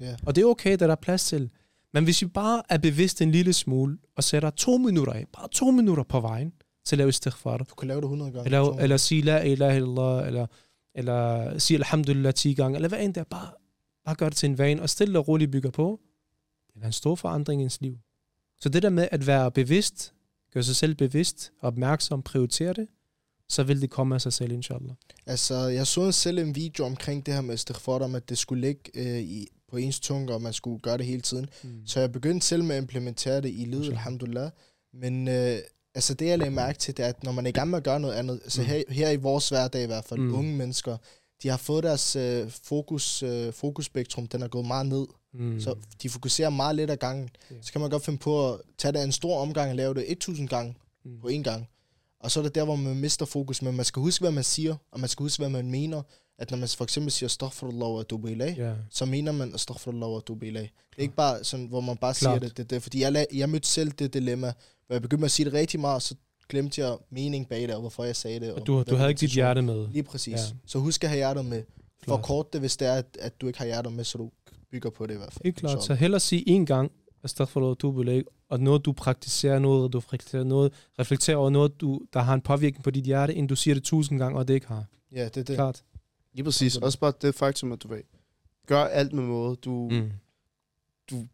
[0.00, 0.16] Ja.
[0.26, 1.50] Og det er okay, der er plads til.
[1.94, 5.48] Men hvis vi bare er bevidst en lille smule, og sætter to minutter af, bare
[5.48, 6.52] to minutter på vejen,
[6.84, 8.44] til at lave istighfar, Du kan lave det 100 gange.
[8.46, 8.82] eller, 200.
[8.82, 10.46] eller sige la ilaha illallah, eller,
[10.94, 13.50] eller sige alhamdulillah 10 gange, eller hvad end det er, bare,
[14.04, 16.00] bare gør det til en vane, og stille og roligt bygger på.
[16.74, 17.98] Det er en stor forandring i ens liv.
[18.60, 20.14] Så det der med at være bevidst,
[20.52, 22.86] gøre sig selv bevidst, opmærksom, prioritere det,
[23.48, 24.94] så vil det komme af sig selv, inshallah.
[25.26, 28.60] Altså, jeg så selv en video omkring det her med istighfar, om at det skulle
[28.60, 31.48] ligge øh, i, på ens tunge, og man skulle gøre det hele tiden.
[31.62, 31.86] Mm.
[31.86, 34.50] Så jeg begyndte selv med at implementere det i livet, alhamdulillah.
[34.92, 35.58] Men øh,
[35.94, 37.76] altså det, jeg lagde mærke til, det er, at når man er i gang med
[37.78, 38.66] at gøre noget andet, altså Mm.
[38.66, 40.34] her, her i vores hverdag i hvert fald, Mm.
[40.34, 40.96] unge mennesker,
[41.42, 45.06] de har fået deres øh, fokus, øh, fokusspektrum, den er gået meget ned.
[45.34, 45.60] Mm.
[45.60, 47.30] Så de fokuserer meget lidt ad gangen.
[47.50, 47.54] Ja.
[47.62, 50.04] Så kan man godt finde på at tage det en stor omgang og lave det
[50.12, 50.74] 1000 gange
[51.04, 51.20] Mm.
[51.20, 51.68] på én gang.
[52.20, 53.62] Og så er det der, hvor man mister fokus.
[53.62, 56.02] Men man skal huske, hvad man siger, og man skal huske, hvad man mener.
[56.42, 58.72] At når man for eksempel siger, astaghfirullah wa atubu ilayh, Ja.
[58.90, 60.68] så mener man astaghfirullah wa atubu ilayh.
[60.90, 62.42] Det er ikke bare sådan, hvor man bare siger Klart.
[62.42, 62.82] det, det, det.
[62.82, 64.52] Fordi jeg, jeg mødte selv det dilemma,
[64.86, 66.14] hvor jeg begyndte at sige det rigtig meget, så
[66.48, 68.52] glemte jeg mening bag det, og hvorfor jeg sagde det.
[68.52, 69.88] Og du, du havde ikke dit hjerte med.
[69.92, 70.32] Lige præcis.
[70.32, 70.38] Ja.
[70.66, 71.62] Så husk at have hjertet med.
[71.98, 72.22] For Klart.
[72.22, 74.30] kort det, hvis det er, at, at du ikke har hjertet med, så du
[74.70, 75.44] bygger på det i hvert fald.
[75.44, 75.84] Helt klart.
[75.84, 76.92] Så hellere sige en gang,
[77.24, 82.00] astaghfirullah tu bilæg, og noget du praktiserer, noget du reflekterer, noget, reflekterer over noget, du,
[82.12, 84.54] der har en påvirkning på dit hjerte, end du siger det tusind gange, og det
[84.54, 84.84] ikke har.
[85.14, 85.54] Ja, det er det.
[85.56, 85.82] Klart.
[86.34, 86.76] Lige præcis.
[86.76, 88.02] Også bare det faktum, at du ved,
[88.66, 89.56] gør alt med måde.
[89.56, 91.28] Du mm.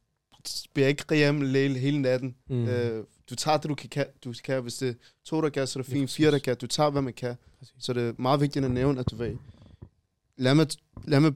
[0.74, 2.36] bliver ikke rehjem læge hele natten.
[2.48, 2.68] Mm.
[2.68, 4.62] Øh, du tager det, du kan, du kan.
[4.62, 6.10] Hvis det er to, der kan, så er det fint.
[6.10, 6.56] Fire, der kan.
[6.56, 7.36] Du tager, hvad man kan.
[7.58, 7.74] Præcis.
[7.78, 9.36] Så det er meget vigtigt at nævne, at du ved,
[10.36, 10.66] lad mig,
[11.04, 11.32] lad mig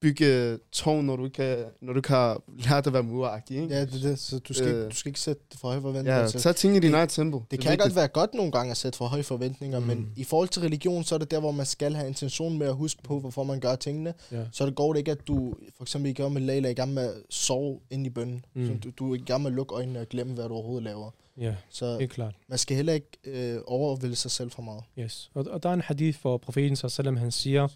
[0.00, 3.74] bygge tårn, når du ikke kan, når du ikke har lært at være muragtig, ikke?
[3.74, 4.18] Ja, det er det.
[4.18, 4.74] Så du skal, Øh.
[4.76, 6.20] ikke, du skal ikke sætte for høje forventninger.
[6.20, 6.40] Ja, til.
[6.40, 7.42] tag tingene i din eget tempo.
[7.50, 7.82] Det er kan vigtigt.
[7.82, 9.86] godt være godt nogle gange at sætte for høje forventninger, mm.
[9.86, 12.66] Men i forhold til religion, så er det der, hvor man skal have intention med
[12.66, 14.14] at huske på, hvorfor man gør tingene.
[14.32, 14.42] Ja.
[14.52, 16.94] Så det går det ikke, at du for eksempel i gang med Leila i gang
[16.94, 18.44] med at sove ind i bønnen.
[18.54, 18.66] Mm.
[18.66, 20.84] Så du, du er i gang med at lukke øjnene og glemme, hvad du overhovedet
[20.84, 21.10] laver.
[21.40, 22.34] Ja, Så helt klart.
[22.48, 24.82] man skal heller ikke øh, overvælde sig selv for meget.
[24.98, 25.30] Yes.
[25.34, 27.68] Og, og der er en hadith for profeten, sallam, han siger,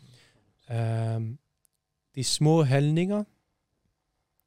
[0.73, 1.39] øhm,
[2.15, 3.25] de små handlinger,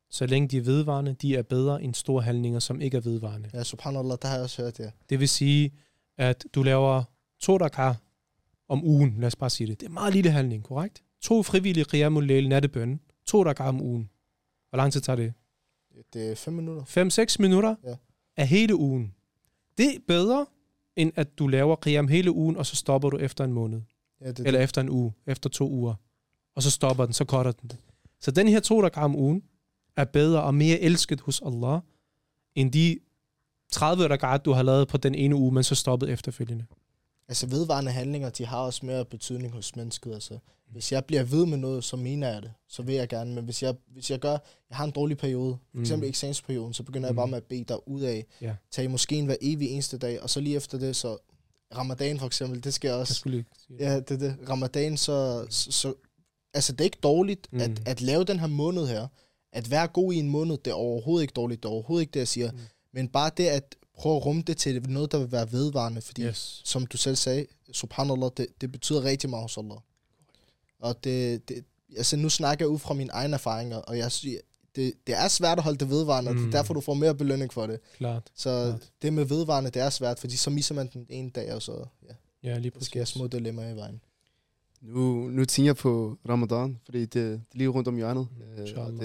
[0.09, 3.49] så længe de er vedvarende, de er bedre end store handlinger, som ikke er vedvarende.
[3.53, 4.91] Ja, subhanallah, der har jeg også hørt det.
[5.09, 5.71] Det vil sige,
[6.17, 7.03] at du laver
[7.39, 7.97] to rakar
[8.67, 9.79] om ugen, lad os bare sige det.
[9.79, 11.03] Det er en meget lille handling, korrekt?
[11.21, 14.09] To frivillige qiyamul layl nattebøn, to rakar om ugen.
[14.69, 15.33] Hvor lang tid tager det?
[16.13, 16.83] Det er fem minutter.
[16.83, 17.95] 5-6 minutter Ja.
[18.37, 19.13] af hele ugen.
[19.77, 20.45] Det er bedre,
[20.95, 23.81] end at du laver qiyam hele ugen, og så stopper du efter en måned.
[24.21, 25.95] Ja, det, Eller efter en uge, efter to uger.
[26.55, 27.77] Og så stopper den, så cutter den det.
[28.21, 29.43] Så den her to rakar om ugen
[29.97, 31.79] er bedre og mere elsket hos Allah,
[32.55, 32.99] end de
[33.71, 36.65] 30 rakar, du har lavet på den ene uge, men så stoppet efterfølgende.
[37.27, 40.13] Altså vedvarende handlinger, de har også mere betydning hos mennesket.
[40.13, 40.37] Altså.
[40.71, 42.51] Hvis jeg bliver ved med noget, så mener jeg det.
[42.67, 43.33] Så vil jeg gerne.
[43.35, 44.31] Men hvis jeg, hvis jeg gør,
[44.69, 45.81] jeg har en dårlig periode, for Mm.
[45.81, 47.29] eksempel eksamensperioden, så begynder jeg bare Mm.
[47.29, 48.55] med at bede dig ud af, Ja.
[48.71, 51.17] tage måske en hver evig eneste dag, og så lige efter det, så
[51.77, 53.13] ramadan for eksempel, det skal jeg Jeg også.
[53.13, 53.85] skulle lige sige det.
[53.85, 54.49] Ja, det er det.
[54.49, 55.93] Ramadan, så, så, så
[56.55, 57.57] altså det er ikke dårligt Mm.
[57.57, 57.63] mm.
[57.63, 59.07] at, at lave den her måned her.
[59.51, 61.63] At være god i en måned, det er overhovedet ikke dårligt.
[61.63, 62.51] Det er overhovedet ikke det, jeg siger.
[62.51, 62.57] Mm.
[62.57, 62.63] Mm.
[62.93, 66.01] Men bare det at prøve at rumme det til noget, der vil være vedvarende.
[66.01, 66.61] Fordi Yes.
[66.65, 69.77] som du selv sagde, subhanallah, det, det betyder rigtig meget hos Allah.
[70.79, 71.63] Og det, det,
[71.97, 74.39] altså nu snakker jeg ud fra mine egne erfaringer, og jeg siger,
[74.75, 76.47] det, det er svært at holde det vedvarende, og det Mm.
[76.47, 77.79] er derfor, du får mere belønning for det.
[77.97, 78.23] Klart.
[78.35, 78.89] Så Klart.
[79.01, 81.85] det med vedvarende, det er svært, fordi så misser man den en dag, og så
[82.09, 83.13] ja, Ja, lige der sker præcis.
[83.13, 84.01] små dilemmaer i vejen.
[84.81, 88.27] Nu, nu tænker jeg på Ramadan, fordi det, det er lige rundt om hjørnet.
[88.37, 88.99] Mm, Øh, og det,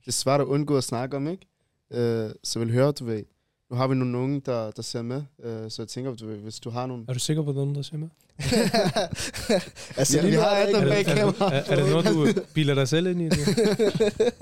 [0.00, 1.46] det er svært at undgå at snakke om, ikke?
[1.92, 3.22] Øh, så vil høre, du ved,
[3.70, 6.60] nu har vi nogle unge, der, der ser med, øh, så jeg tænker, du hvis
[6.60, 7.04] du har nogle...
[7.08, 8.08] Er du sikker på dem, der ser med?
[9.98, 12.88] altså, Ja, vi har er Er, bag er, er, er det noget, du biler dig
[12.88, 13.28] selv ind i?
[13.34, 14.34] Det?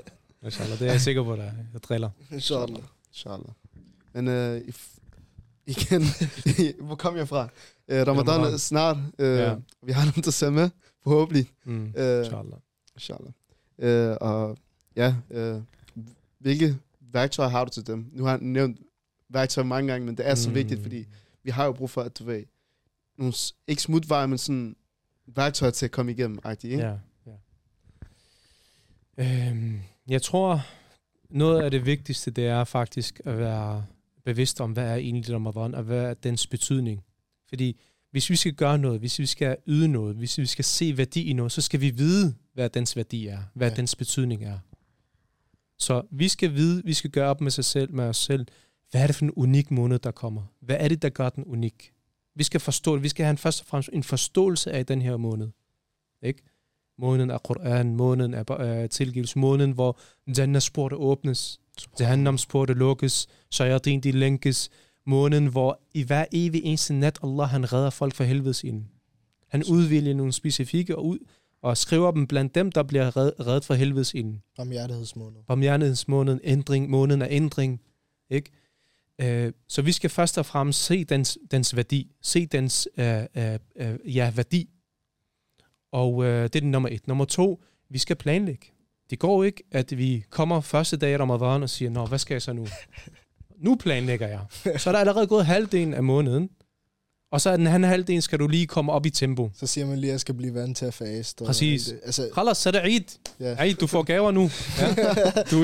[0.45, 1.55] Inshallah, det er jeg sikker på, dig.
[1.73, 2.11] Jeg driller.
[2.33, 2.83] Inshallah.
[3.13, 3.49] Inshallah.
[4.13, 4.61] Men øh,
[5.67, 6.03] igen,
[6.87, 7.49] hvor kom jeg fra?
[7.93, 8.97] Øh, Ramadan er snart.
[9.19, 9.55] Øh, Ja.
[9.83, 10.71] Vi har nogen, der ser med,
[11.03, 11.51] forhåbentlig.
[11.65, 11.93] Mm.
[11.97, 12.59] Øh, Inshallah.
[12.95, 13.33] Inshallah.
[13.79, 14.57] Øh, og
[14.97, 15.61] ja, øh,
[16.39, 18.11] hvilke værktøjer har du til dem?
[18.13, 18.79] Nu har jeg nævnt
[19.29, 20.55] værktøjer mange gange, men det er så Mm.
[20.55, 21.07] vigtigt, fordi
[21.45, 22.45] vi har jo brug for, at du ved,
[23.19, 23.35] nogle,
[23.67, 24.77] ikke smutveje, men sådan
[25.27, 26.69] værktøjer til at komme igennem, ikke?
[26.77, 27.33] Ja, ja.
[29.19, 30.61] Øhm, jeg tror,
[31.31, 33.85] noget af det vigtigste, det er faktisk at være
[34.25, 37.05] bevidst om, hvad er egentlig Ramadan, og hvad er dens betydning.
[37.53, 37.81] Fordi
[38.11, 41.23] hvis vi skal gøre noget, hvis vi skal yde noget, hvis vi skal se værdi
[41.31, 43.75] i noget, så skal vi vide, hvad dens værdi er, hvad Ja.
[43.77, 44.59] dens betydning er.
[45.79, 48.47] Så vi skal vide, vi skal gøre op med sig selv, med os selv,
[48.91, 50.43] hvad er det for en unik måned, der kommer?
[50.61, 51.93] Hvad er det, der gør den unik?
[52.35, 53.03] Vi skal forstå det.
[53.03, 55.49] Vi skal have en, først og fremmest en forståelse af den her måned.
[56.23, 56.43] Ikke?
[56.99, 59.99] Måneden af Koran, måneden af uh, tilgivelse, måneden, hvor
[60.39, 61.61] Jannahs porte åbnes,
[62.01, 64.71] Jahannams porte lukkes, Shayatin de lænkes,
[65.07, 68.89] måneden, hvor i hver evig eneste nat, Allah han redder folk fra helvedes inden.
[69.49, 71.19] Han udvælger nogle specifikke og, ud,
[71.63, 74.43] og skriver dem blandt dem, der bliver red, reddet fra helvedes inden.
[74.57, 75.41] Barmhjertighedsmåned.
[75.47, 77.81] Barmhjertighedsmåneden, ændring, måneden af ændring.
[78.31, 78.51] Ikke?
[79.21, 82.13] Øh, så vi skal først og fremmest se dens, dens værdi.
[82.23, 84.71] Se dens øh, øh, øh, ja, værdi.
[85.93, 87.09] Og øh, det er den nummer et.
[87.09, 88.67] Nummer to, vi skal planlægge.
[89.11, 92.35] Det går ikke, at vi kommer første dag af Ramadan og siger, Nå, hvad skal
[92.35, 92.67] jeg så nu?
[93.63, 94.41] Nu planlægger jeg.
[94.81, 96.49] Så er der allerede gået halvdelen af måneden.
[97.33, 99.51] Og så er den anden halvdel, skal du lige komme op i tempo.
[99.55, 101.45] Så siger man lige, at jeg skal blive vant til at faste.
[101.45, 101.93] Præcis.
[102.05, 103.05] Altså, Khalas, så er det Eid.
[103.41, 103.63] ja.
[103.65, 104.51] Eid, du får gaver nu.
[104.79, 105.43] Ja.
[105.51, 105.57] Du,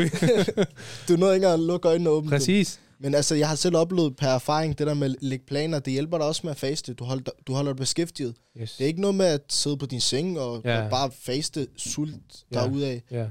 [1.08, 2.28] du nåede ikke engang at lukke øjnene dem.
[2.28, 2.80] præcis.
[3.00, 5.92] Men altså, jeg har selv oplevet per erfaring, det der med at lægge planer, det
[5.92, 6.94] hjælper dig også med at faste.
[6.94, 8.34] Du holder, du holder dig beskæftiget.
[8.60, 8.72] Yes.
[8.76, 10.88] Det er ikke noget med at sidde på din seng og, Ja.
[10.88, 12.20] bare faste sult
[12.52, 12.56] Ja.
[12.60, 13.00] derudad.
[13.10, 13.26] Ja.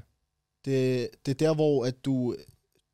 [0.66, 2.36] Det, det er der, hvor at du,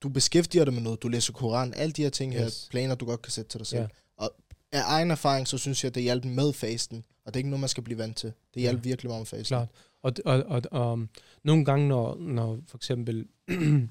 [0.04, 1.04] du beskæftiger dig med noget.
[1.04, 2.68] Du læser Koran, alle de her ting her, Yes.
[2.72, 3.82] planer, du godt kan sætte til dig selv.
[3.82, 3.88] Ja.
[4.18, 4.32] Og
[4.72, 7.04] af egen erfaring, så synes jeg, det hjalp med fasten.
[7.26, 8.34] Og det er ikke noget, man skal blive vant til.
[8.54, 8.89] Det hjalp Ja.
[8.89, 9.45] virkelig meget med fasten.
[9.56, 9.68] Klart.
[10.04, 11.10] Og, og, og, og um,
[11.43, 13.26] nogle gange, når, når for eksempel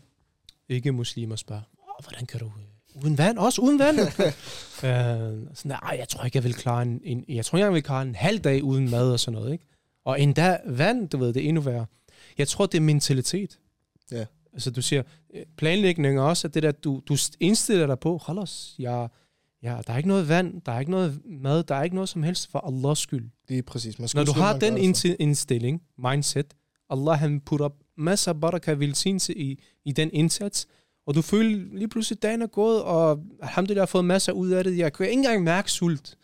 [0.68, 3.38] ikke-muslimer spørger, "Åh, hvordan kan du øh, uden vand?
[3.38, 3.98] Også uden vand?
[4.00, 4.04] øh,
[5.54, 7.82] sådan, nej, jeg tror ikke, jeg vil klare en, en, jeg tror ikke, jeg vil
[7.82, 9.64] klare en halv dag uden mad og sådan noget, ikke?
[10.04, 11.86] Og endda vand, du ved, det er endnu værre.
[12.38, 13.58] Jeg tror, det er mentalitet.
[14.12, 14.24] Ja.
[14.52, 15.02] Altså, du siger,
[15.34, 19.08] øh, planlægning er også, at det der, du, du indstiller dig på, Khalas, jeg,
[19.62, 22.08] ja, der er ikke noget vand, der er ikke noget mad, der er ikke noget
[22.08, 23.30] som helst for Allahs skyld.
[23.48, 23.98] Det er præcis.
[23.98, 26.54] Man skal Når du har den indti- indstilling, mindset,
[26.90, 30.66] Allah han putter masser af baraka velsignelse i, i den indsats,
[31.06, 34.64] og du føler lige pludselig, dagen er gået, og alhamdulillah har fået masser ud af
[34.64, 34.78] det.
[34.78, 36.16] Jeg kan ikke engang mærke sult.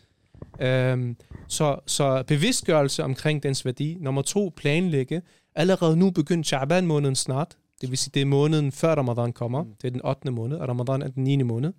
[0.63, 1.17] Um,
[1.47, 3.97] så, så bevidstgørelse omkring dens værdi.
[3.99, 5.21] Nummer to, planlægge.
[5.55, 7.57] Allerede nu begyndt Sha'ban måneden snart.
[7.81, 9.63] Det vil sige, det er måneden før Ramadan kommer.
[9.63, 10.31] Det er den 8.
[10.31, 11.41] måned, og Ramadan er den 9.
[11.43, 11.73] måned.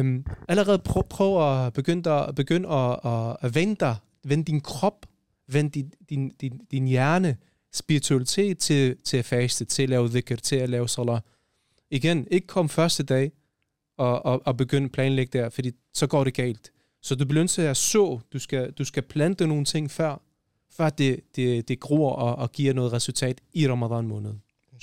[0.00, 4.60] Um, allerede prøv, prøv at begynde at, begynde at, at, at vende dig, vende din
[4.60, 5.06] krop,
[5.48, 7.36] vende din, din, din, din hjerne,
[7.72, 11.22] spiritualitet til, til at faste, til at lave dhikr, til at lave salat.
[11.90, 13.32] Igen, ikke kom første dag
[13.96, 16.72] og, og, og begynde at planlægge der, fordi så går det galt.
[17.02, 20.22] Så du bliver nødt til at så, du skal, du skal plante nogle ting før,
[20.70, 24.42] før det, det, det gror og, og giver noget resultat i Ramadan måneden.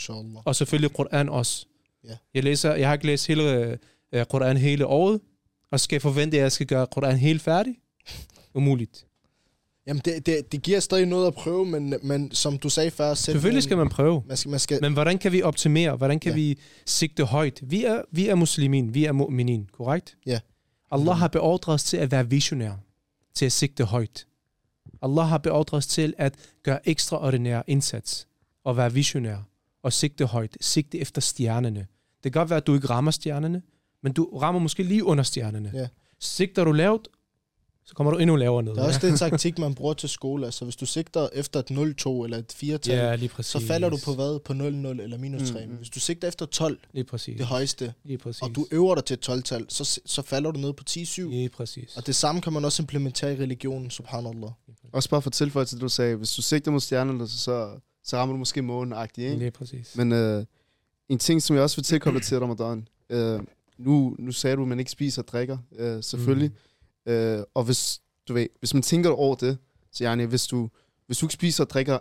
[0.09, 0.41] Inshallah.
[0.45, 1.65] Og selvfølgelig Koran også.
[2.03, 2.15] Ja.
[2.33, 3.77] Jeg, læser, jeg har ikke læst hele
[4.15, 5.21] uh, Koran hele året,
[5.71, 7.75] og skal jeg forvente, at jeg skal gøre Koran helt færdig?
[8.53, 9.05] Umuligt.
[9.87, 13.13] Jamen, det, det, det giver stadig noget at prøve, men, men som du sagde før...
[13.13, 14.23] Selv Selvfølgelig skal man prøve.
[14.27, 15.95] Man skal, man skal, Men hvordan kan vi optimere?
[15.95, 16.35] Hvordan kan Ja.
[16.35, 17.59] vi sigte højt?
[17.63, 20.17] Vi er, vi er muslimin, vi er mu'minin, korrekt?
[20.25, 20.39] Ja.
[20.91, 22.71] Allah har beordret os til at være visionær,
[23.35, 24.27] til at sigte højt.
[25.01, 28.27] Allah har beordret os til at gøre ekstraordinær indsats
[28.63, 29.37] og være visionær
[29.83, 31.87] og sigte højt, sigte efter stjernerne.
[32.23, 33.61] Det kan godt være, at du ikke rammer stjernerne,
[34.03, 35.71] men du rammer måske lige under stjernerne.
[35.73, 35.87] Ja.
[36.19, 37.07] Sigter du lavt,
[37.85, 38.75] så kommer du endnu lavere ned.
[38.75, 40.45] der er også det taktik, man bruger til skole.
[40.45, 44.13] Altså, hvis du sigter efter et 0-2 eller et 4-tal, Ja, så falder du på
[44.15, 44.39] hvad?
[44.39, 44.57] På 0-0
[45.01, 45.65] eller minus 3.
[45.65, 45.77] Mm, mm.
[45.77, 47.37] Hvis du sigter efter 12, Lige præcis.
[47.37, 48.41] det højeste, Lige præcis.
[48.41, 51.21] og du øver dig til et 12-tal, så, så falder du ned på 10-7.
[51.21, 51.97] Lige præcis.
[51.97, 54.49] Og det samme kan man også implementere i religionen, subhanallah.
[54.93, 56.15] Også bare for tilføje til det, du sagde.
[56.15, 59.35] Hvis du sigter mod stjernerne, så, så så rammer du måske månen ikke?
[59.35, 59.95] Lige præcis.
[59.95, 60.45] Men øh,
[61.09, 63.39] en ting, som jeg også vil tilkoble til Ramadan, øh,
[63.77, 66.51] nu, nu sagde du, at man ikke spiser og drikker, øh, selvfølgelig.
[67.05, 67.11] Mm.
[67.11, 69.57] Øh, og hvis, du ved, hvis man tænker over det,
[69.91, 70.69] så Janne, hvis du,
[71.05, 71.99] hvis du ikke spiser og drikker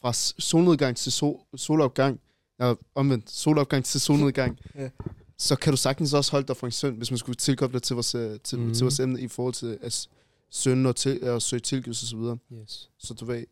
[0.00, 2.20] fra solnedgang til sol, solopgang,
[2.60, 4.88] ja, omvendt, solopgang til solnedgang, Ja.
[5.38, 7.82] så kan du sagtens også holde dig fra en synd, hvis man skulle tilkoble det
[7.82, 8.74] til vores, øh, til, mm.
[8.74, 10.08] til vores emne i forhold til at
[10.50, 12.22] synd og, til, og søge tilgivelse osv.
[12.22, 12.90] Så, Yes.
[12.98, 13.44] så du ved,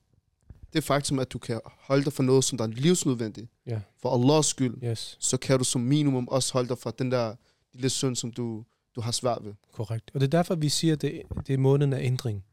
[0.77, 3.81] det faktum, at du kan holde dig fra noget, som der er livsnødvendigt, Ja.
[4.03, 5.17] for Allahs skyld, Yes.
[5.21, 7.35] så kan du som minimum også holde dig fra den der
[7.75, 8.65] lille synd, som du,
[8.97, 9.55] du har svært ved.
[9.73, 10.11] Korrekt.
[10.15, 12.45] Og det er derfor, vi siger, at det, det er måneden af ændring.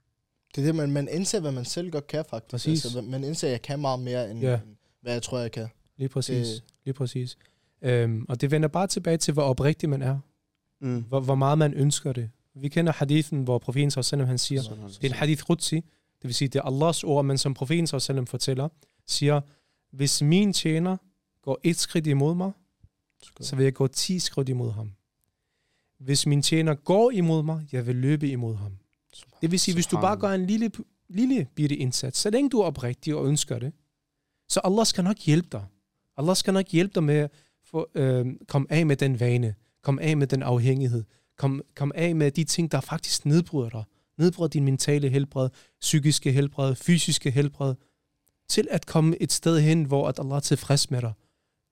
[0.55, 2.51] Det er det, man, man indser, hvad man selv godt kan, faktisk.
[2.51, 2.85] Præcis.
[2.85, 4.51] Altså, man indser, at jeg kan meget mere, end, Ja.
[4.51, 4.59] ja.
[5.01, 5.67] hvad jeg tror, jeg kan.
[5.97, 6.47] Lige præcis.
[6.47, 7.37] Det- Lige præcis.
[7.81, 10.19] Øhm, og det vender bare tilbage til, hvor oprigtig man er.
[10.81, 11.01] Mm.
[11.07, 12.29] Hvor, hvor meget man ønsker det.
[12.55, 15.81] Vi kender hadithen, hvor profeten sallallahu han siger, det er en hadith Qudsi,
[16.23, 18.69] det vil sige, det er Allahs ord, men som profeten sallallahu fortæller,
[19.07, 19.41] siger,
[19.91, 20.97] hvis min tjener
[21.41, 22.51] går et skridt imod mig,
[23.41, 24.91] så vil jeg gå ti skridt imod ham.
[25.99, 28.77] Hvis min tjener går imod mig, jeg vil løbe imod ham.
[29.41, 30.71] Det vil sige, hvis du bare gør en lille,
[31.09, 33.73] lille bitte indsats, så længe du er oprigtig og ønsker det,
[34.49, 35.65] så Allah skal nok hjælpe dig.
[36.17, 37.31] Allah skal nok hjælpe dig med at
[37.63, 41.03] få, øh, komme af med den vane, komme af med den afhængighed,
[41.37, 43.83] komme kom af med de ting, der faktisk nedbryder dig.
[44.17, 45.49] Nedbryder din mentale helbred,
[45.81, 47.75] psykiske helbred, fysiske helbred,
[48.47, 51.13] til at komme et sted hen, hvor at Allah er tilfreds med dig.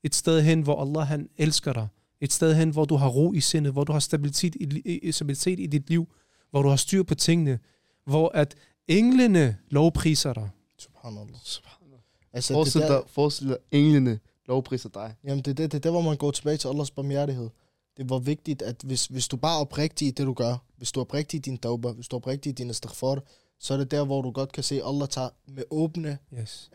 [0.04, 1.88] Et sted hen, hvor Allah han elsker dig.
[2.22, 5.12] Et sted hen, hvor du har ro i sindet, hvor du har stabilitet i, i,
[5.12, 6.14] stabilitet i dit liv,
[6.50, 7.60] hvor du har styr på tingene,
[8.06, 8.56] hvor at
[8.88, 10.50] englene lovpriser dig.
[10.78, 11.40] Subhanallah.
[11.44, 12.00] Subhanallah.
[12.34, 15.16] Altså, Forestil det der, dig, forestil dig, englene lovpriser dig.
[15.24, 17.50] jamen, det er det, det der, hvor man går tilbage til Allahs barmhjertighed.
[17.98, 20.92] Det var vigtigt, at hvis, hvis du bare er oprigtig i det, du gør, hvis
[20.92, 23.24] du er oprigtig i din tauba, hvis du er oprigtig i din istighfar,
[23.60, 26.72] så er det der, hvor du godt kan se, at Allah tager med åbne, Yes.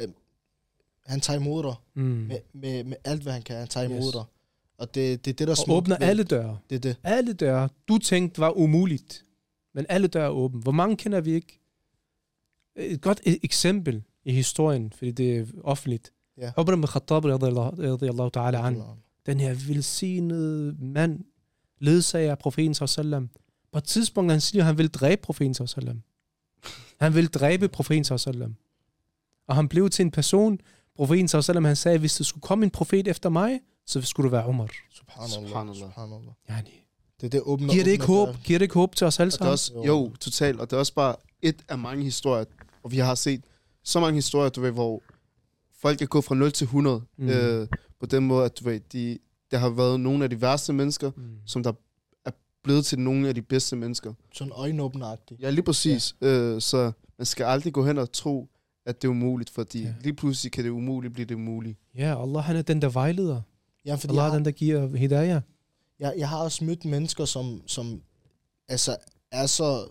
[1.07, 2.03] han tager imod dig, Mm.
[2.03, 4.13] med, med, med alt, hvad han kan, han tager imod Yes.
[4.13, 4.25] dig.
[4.79, 6.59] Og det, det er det, der er smukt åbner ved- alle døre.
[6.71, 6.97] Det er det.
[7.03, 9.25] Alle døre, du tænkte var umuligt.
[9.75, 10.61] Men alle døre er åbne.
[10.63, 11.61] Hvor mange kender vi ikke?
[12.77, 16.13] Et godt e- eksempel i historien, fordi det er offentligt.
[16.39, 16.53] Ja.
[16.59, 18.83] Umar ibn Khattab, radiyallahu ta'ala an,
[19.27, 21.21] den her velsignede mand,
[21.79, 23.31] ledsager af profeten sallam.
[23.73, 26.03] På et tidspunkt, han siger, at han vil dræbe profeten sallam.
[27.01, 28.57] Han vil dræbe profeten sallam.
[29.49, 30.59] Og han blev til en person,
[30.97, 34.31] profeten sallam, han sagde, hvis der skulle komme en profet efter mig, så skulle du
[34.31, 34.71] være Umar.
[34.91, 35.49] Subhanallah.
[35.49, 35.77] Subhanallah.
[35.77, 36.33] Subhanallah.
[36.51, 36.83] Yani.
[37.21, 37.69] Det det åbne.
[37.69, 38.29] Giver det ikke håb?
[38.29, 38.37] døre.
[38.45, 39.53] Giver det ikke håb til os alle det sammen?
[39.53, 40.61] også, jo, totalt.
[40.61, 42.45] Og det er også bare et af mange historier,
[42.83, 43.45] og vi har set
[43.85, 45.03] så mange historier, du ved, hvor
[45.81, 47.25] folk er gået fra 0 til 100, Mm.
[47.25, 47.31] mm.
[47.31, 47.69] øh,
[48.01, 49.19] på den måde, at du ved, de,
[49.51, 51.23] der har været nogle af de værste mennesker, Mm.
[51.47, 51.73] som der
[52.25, 52.31] er
[52.63, 54.13] blevet til nogle af de bedste mennesker.
[54.35, 55.41] Sådan øjenåbneragtigt.
[55.41, 56.17] Ja, lige præcis.
[56.21, 56.27] Ja.
[56.27, 58.49] Øh, så man skal aldrig gå hen og tro,
[58.87, 59.89] at det er umuligt, fordi Ja.
[59.89, 59.95] ja.
[60.03, 61.77] lige pludselig kan det umuligt blive det umulige.
[61.95, 63.43] Ja, Allah han er den, der vejleder.
[63.85, 65.41] Ja, fordi Allah jeg, er den, der giver hidayah.
[66.01, 68.03] jeg, jeg har også mødt mennesker, som, som
[68.69, 68.97] altså,
[69.33, 69.89] er så...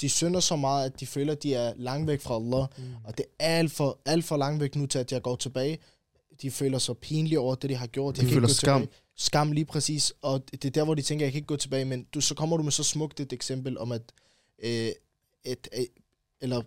[0.00, 2.66] De synder så meget, at de føler, at de er langt væk fra Allah.
[3.04, 5.78] Og det er alt for, alt for langt væk nu til, at jeg går tilbage.
[6.42, 8.16] De føler sig pinlige over det, de har gjort.
[8.16, 8.80] De kan føler skam.
[8.80, 8.98] Tilbage.
[9.16, 10.12] Skam lige præcis.
[10.22, 11.84] Og det er der, hvor de tænker, jeg kan ikke gå tilbage.
[11.84, 14.02] Men du, så kommer du med så smukt et eksempel om, at...
[14.62, 14.90] Øh,
[15.44, 15.88] et, et,
[16.40, 16.62] eller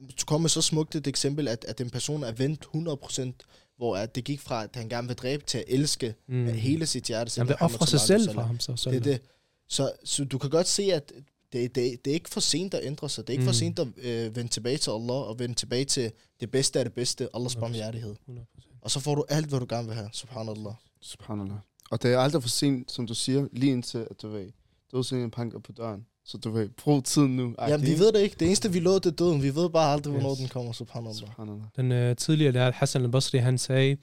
[0.00, 3.96] du kommer med så smukt et eksempel, at, at en person er vendt 100%, hvor
[3.96, 6.46] at det gik fra, at han gerne vil dræbe, til at elske Mm.
[6.46, 7.40] hele sit hjerte.
[7.40, 8.60] Han vil ofre sig selv for ham.
[8.60, 8.90] Så.
[8.90, 9.20] Det det.
[9.68, 11.12] Så, så du kan godt se, at
[11.52, 13.26] det, det, det er ikke for sent at ændre sig.
[13.26, 13.48] Det er ikke mm.
[13.48, 16.84] For sent at øh, vende tilbage til Allah, og vende tilbage til det bedste af
[16.84, 17.60] det bedste, Allahs 100%.
[17.60, 18.14] barmhjertighed.
[18.28, 18.69] 100%.
[18.82, 20.72] Og så får du alt, hvad du gerne vil have, subhanallah.
[21.00, 21.58] Subhanallah.
[21.90, 24.50] Og det er aldrig for sent, som du siger, lige indtil, at du ved,
[24.92, 26.06] dødsingen panker på døren.
[26.24, 27.54] Så du ved, brug tiden nu.
[27.58, 28.36] Jamen, vi ved det ikke.
[28.40, 29.42] Det eneste, vi lovede, det er døden.
[29.42, 30.38] Vi ved bare aldrig, hvornår Yes.
[30.38, 31.16] den kommer, subhanallah.
[31.16, 31.64] Subhanallah.
[31.76, 33.96] Den øh, tidligere lærer Hassan al-Basri, han sagde,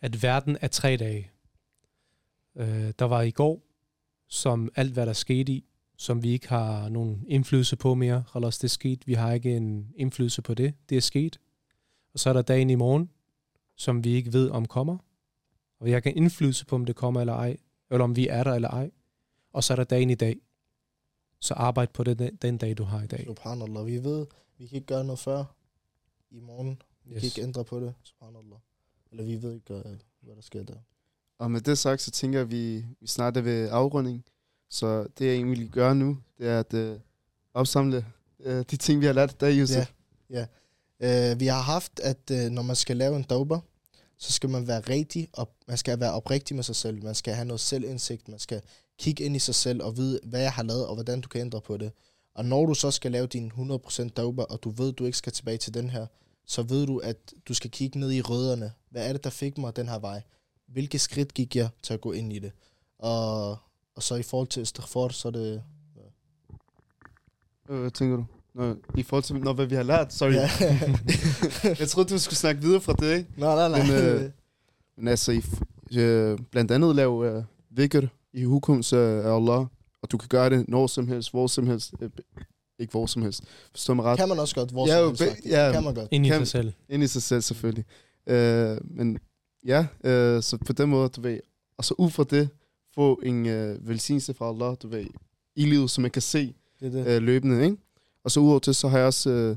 [0.00, 1.30] at verden er tre dage.
[2.56, 3.62] Øh, der var i går,
[4.28, 5.64] som alt hvad der skete i,
[5.96, 8.24] som vi ikke har nogen indflydelse på mere.
[8.34, 9.06] Ellers det er sket.
[9.06, 10.74] Vi har ikke en indflydelse på det.
[10.88, 11.38] Det er sket.
[12.12, 13.10] Og så er der dagen i morgen,
[13.78, 14.98] som vi ikke ved om kommer.
[15.80, 17.56] Og ikke en indflydelse på, om det kommer eller ej.
[17.90, 18.90] Eller om vi er der eller ej.
[19.52, 20.40] Og så er der dagen i dag.
[21.40, 23.24] Så arbejd på det, den, den dag, du har i dag.
[23.24, 23.86] Subhanallah.
[23.86, 24.26] Vi ved,
[24.58, 25.44] vi kan ikke gøre noget før
[26.30, 26.82] i morgen.
[27.04, 27.20] Vi yes.
[27.20, 28.58] kan ikke ændre på det, subhanallah.
[29.10, 29.72] Eller vi ved ikke,
[30.20, 30.74] hvad der sker der.
[31.38, 34.24] Og med det sagt, så tænker jeg, at vi, vi snart er ved afrunding.
[34.70, 37.00] Så det jeg egentlig vil gøre nu, det er at øh,
[37.54, 38.06] opsamle
[38.40, 39.92] øh, de ting, vi har lært der, Yusuf.
[40.30, 40.46] Ja.
[41.00, 43.60] Øh, vi har haft, at øh, når man skal lave en dober,
[44.18, 47.04] så skal man være rigtig, og man skal være oprigtig med sig selv.
[47.04, 48.28] Man skal have noget selvindsigt.
[48.28, 48.62] Man skal
[48.98, 51.40] kigge ind i sig selv og vide, hvad jeg har lavet, og hvordan du kan
[51.40, 51.92] ændre på det.
[52.34, 55.32] Og når du så skal lave din 100% dober, og du ved, du ikke skal
[55.32, 56.06] tilbage til den her,
[56.46, 57.16] så ved du, at
[57.48, 58.72] du skal kigge ned i rødderne.
[58.90, 60.22] Hvad er det, der fik mig den her vej?
[60.66, 62.52] Hvilke skridt gik jeg til at gå ind i det?
[62.98, 63.50] Og,
[63.94, 65.62] og så i forhold til istighfar, så er det...
[67.68, 68.24] Øh, Hvad tænker du?
[68.58, 70.32] Nå, I forhold til, når, hvad vi har lært, sorry.
[70.32, 70.48] Ja.
[71.80, 73.30] jeg troede, du skulle snakke videre fra det, ikke?
[73.36, 73.86] nej, nej, nej.
[73.86, 74.30] Men, øh,
[74.96, 78.00] Men altså, I, f- øh, blandt andet lave øh, vikr
[78.32, 79.66] i hukommelse af Allah,
[80.02, 81.92] og du kan gøre det når som helst, hvor som helst.
[82.00, 82.10] Øh,
[82.78, 83.42] ikke hvor som helst.
[83.70, 84.18] Forstår mig ret?
[84.18, 85.48] kan man også godt, hvor Ja, som helst, be- faktisk.
[85.54, 85.72] ja.
[85.72, 86.08] kan man godt.
[86.10, 86.72] Ind i Kan- sig selv.
[86.88, 87.84] Ind i sig selv selvfølgelig.
[88.26, 89.18] Øh, men
[89.66, 91.40] ja, øh, så på den måde, du ved,
[91.78, 92.48] og så ud fra det,
[92.94, 95.06] få en øh, velsignelse fra Allah, du ved,
[95.56, 97.06] i livet, som man kan se Det det.
[97.06, 97.76] øh, løbende, ikke?
[98.28, 99.56] Og så udover til, så har jeg også øh,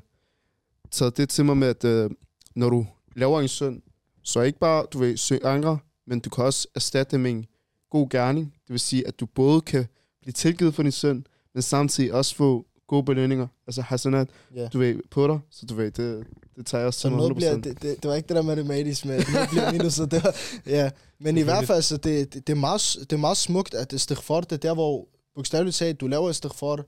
[0.92, 2.10] taget det til mig med, at øh,
[2.56, 3.82] når du laver en synd,
[4.24, 7.46] så ikke bare, du ved, søg angre, men du kan også erstatte det med en
[7.90, 8.46] god gerning.
[8.68, 9.86] Det vil sige, at du både kan
[10.22, 14.68] blive tilgivet for din synd, men samtidig også få gode belønninger, altså hasanat, Ja.
[14.68, 15.40] du ved, på dig.
[15.50, 17.36] Så du ved, det, det tager jeg også Så til mig noget 100%.
[17.36, 20.24] bliver, det, det, det, var ikke det der matematisk med, noget bliver minus, så det
[20.24, 20.90] var, ja.
[21.20, 23.94] Men i hvert fald, så det, det, det, er meget, det er meget smukt, at
[23.94, 26.86] istighfar, det er der, hvor bogstaveligt talt, du laver istighfar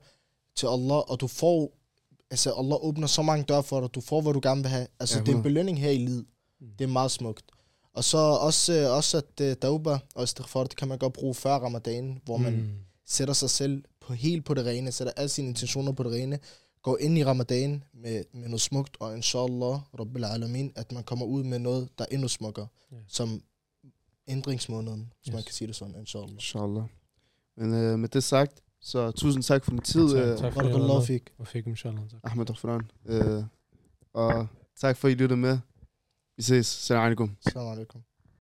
[0.56, 1.72] til Allah, og du får,
[2.30, 4.86] altså Allah åbner så mange døre for dig, du får, hvad du gerne vil have.
[5.00, 5.42] Altså, Ja, det er en 100.
[5.42, 6.26] belønning her i livet.
[6.78, 7.44] Det er meget smukt.
[7.94, 11.54] Og så også, øh, også at dauba og istighfar, det kan man godt bruge før
[11.54, 12.68] ramadan, hvor man Mm.
[13.06, 16.38] sætter sig selv på helt på det rene, sætter alle sine intentioner på det rene,
[16.82, 21.26] går ind i ramadan med, med noget smukt, og inshallah, rabbil alamin, at man kommer
[21.26, 22.96] ud med noget, der er endnu smukkere, Ja.
[23.08, 23.42] som
[24.28, 25.44] ændringsmåneden, hvis man Yes.
[25.44, 26.30] kan sige det sådan, inshallah.
[26.30, 26.82] Inshallah.
[27.56, 30.54] Men øh, med det sagt, så tusind tak for din tid, Tak, øh, tak.
[30.54, 31.32] Barakallahu fik.
[31.38, 32.02] Og fik inshallah.
[32.24, 32.90] Ahmed Rahman.
[33.06, 33.44] Øh,
[34.12, 35.58] og tak for, at I lyttede med.
[36.36, 36.66] Vi ses.
[36.66, 37.36] Salam alaikum.
[37.46, 38.00] Assalamu alaikum.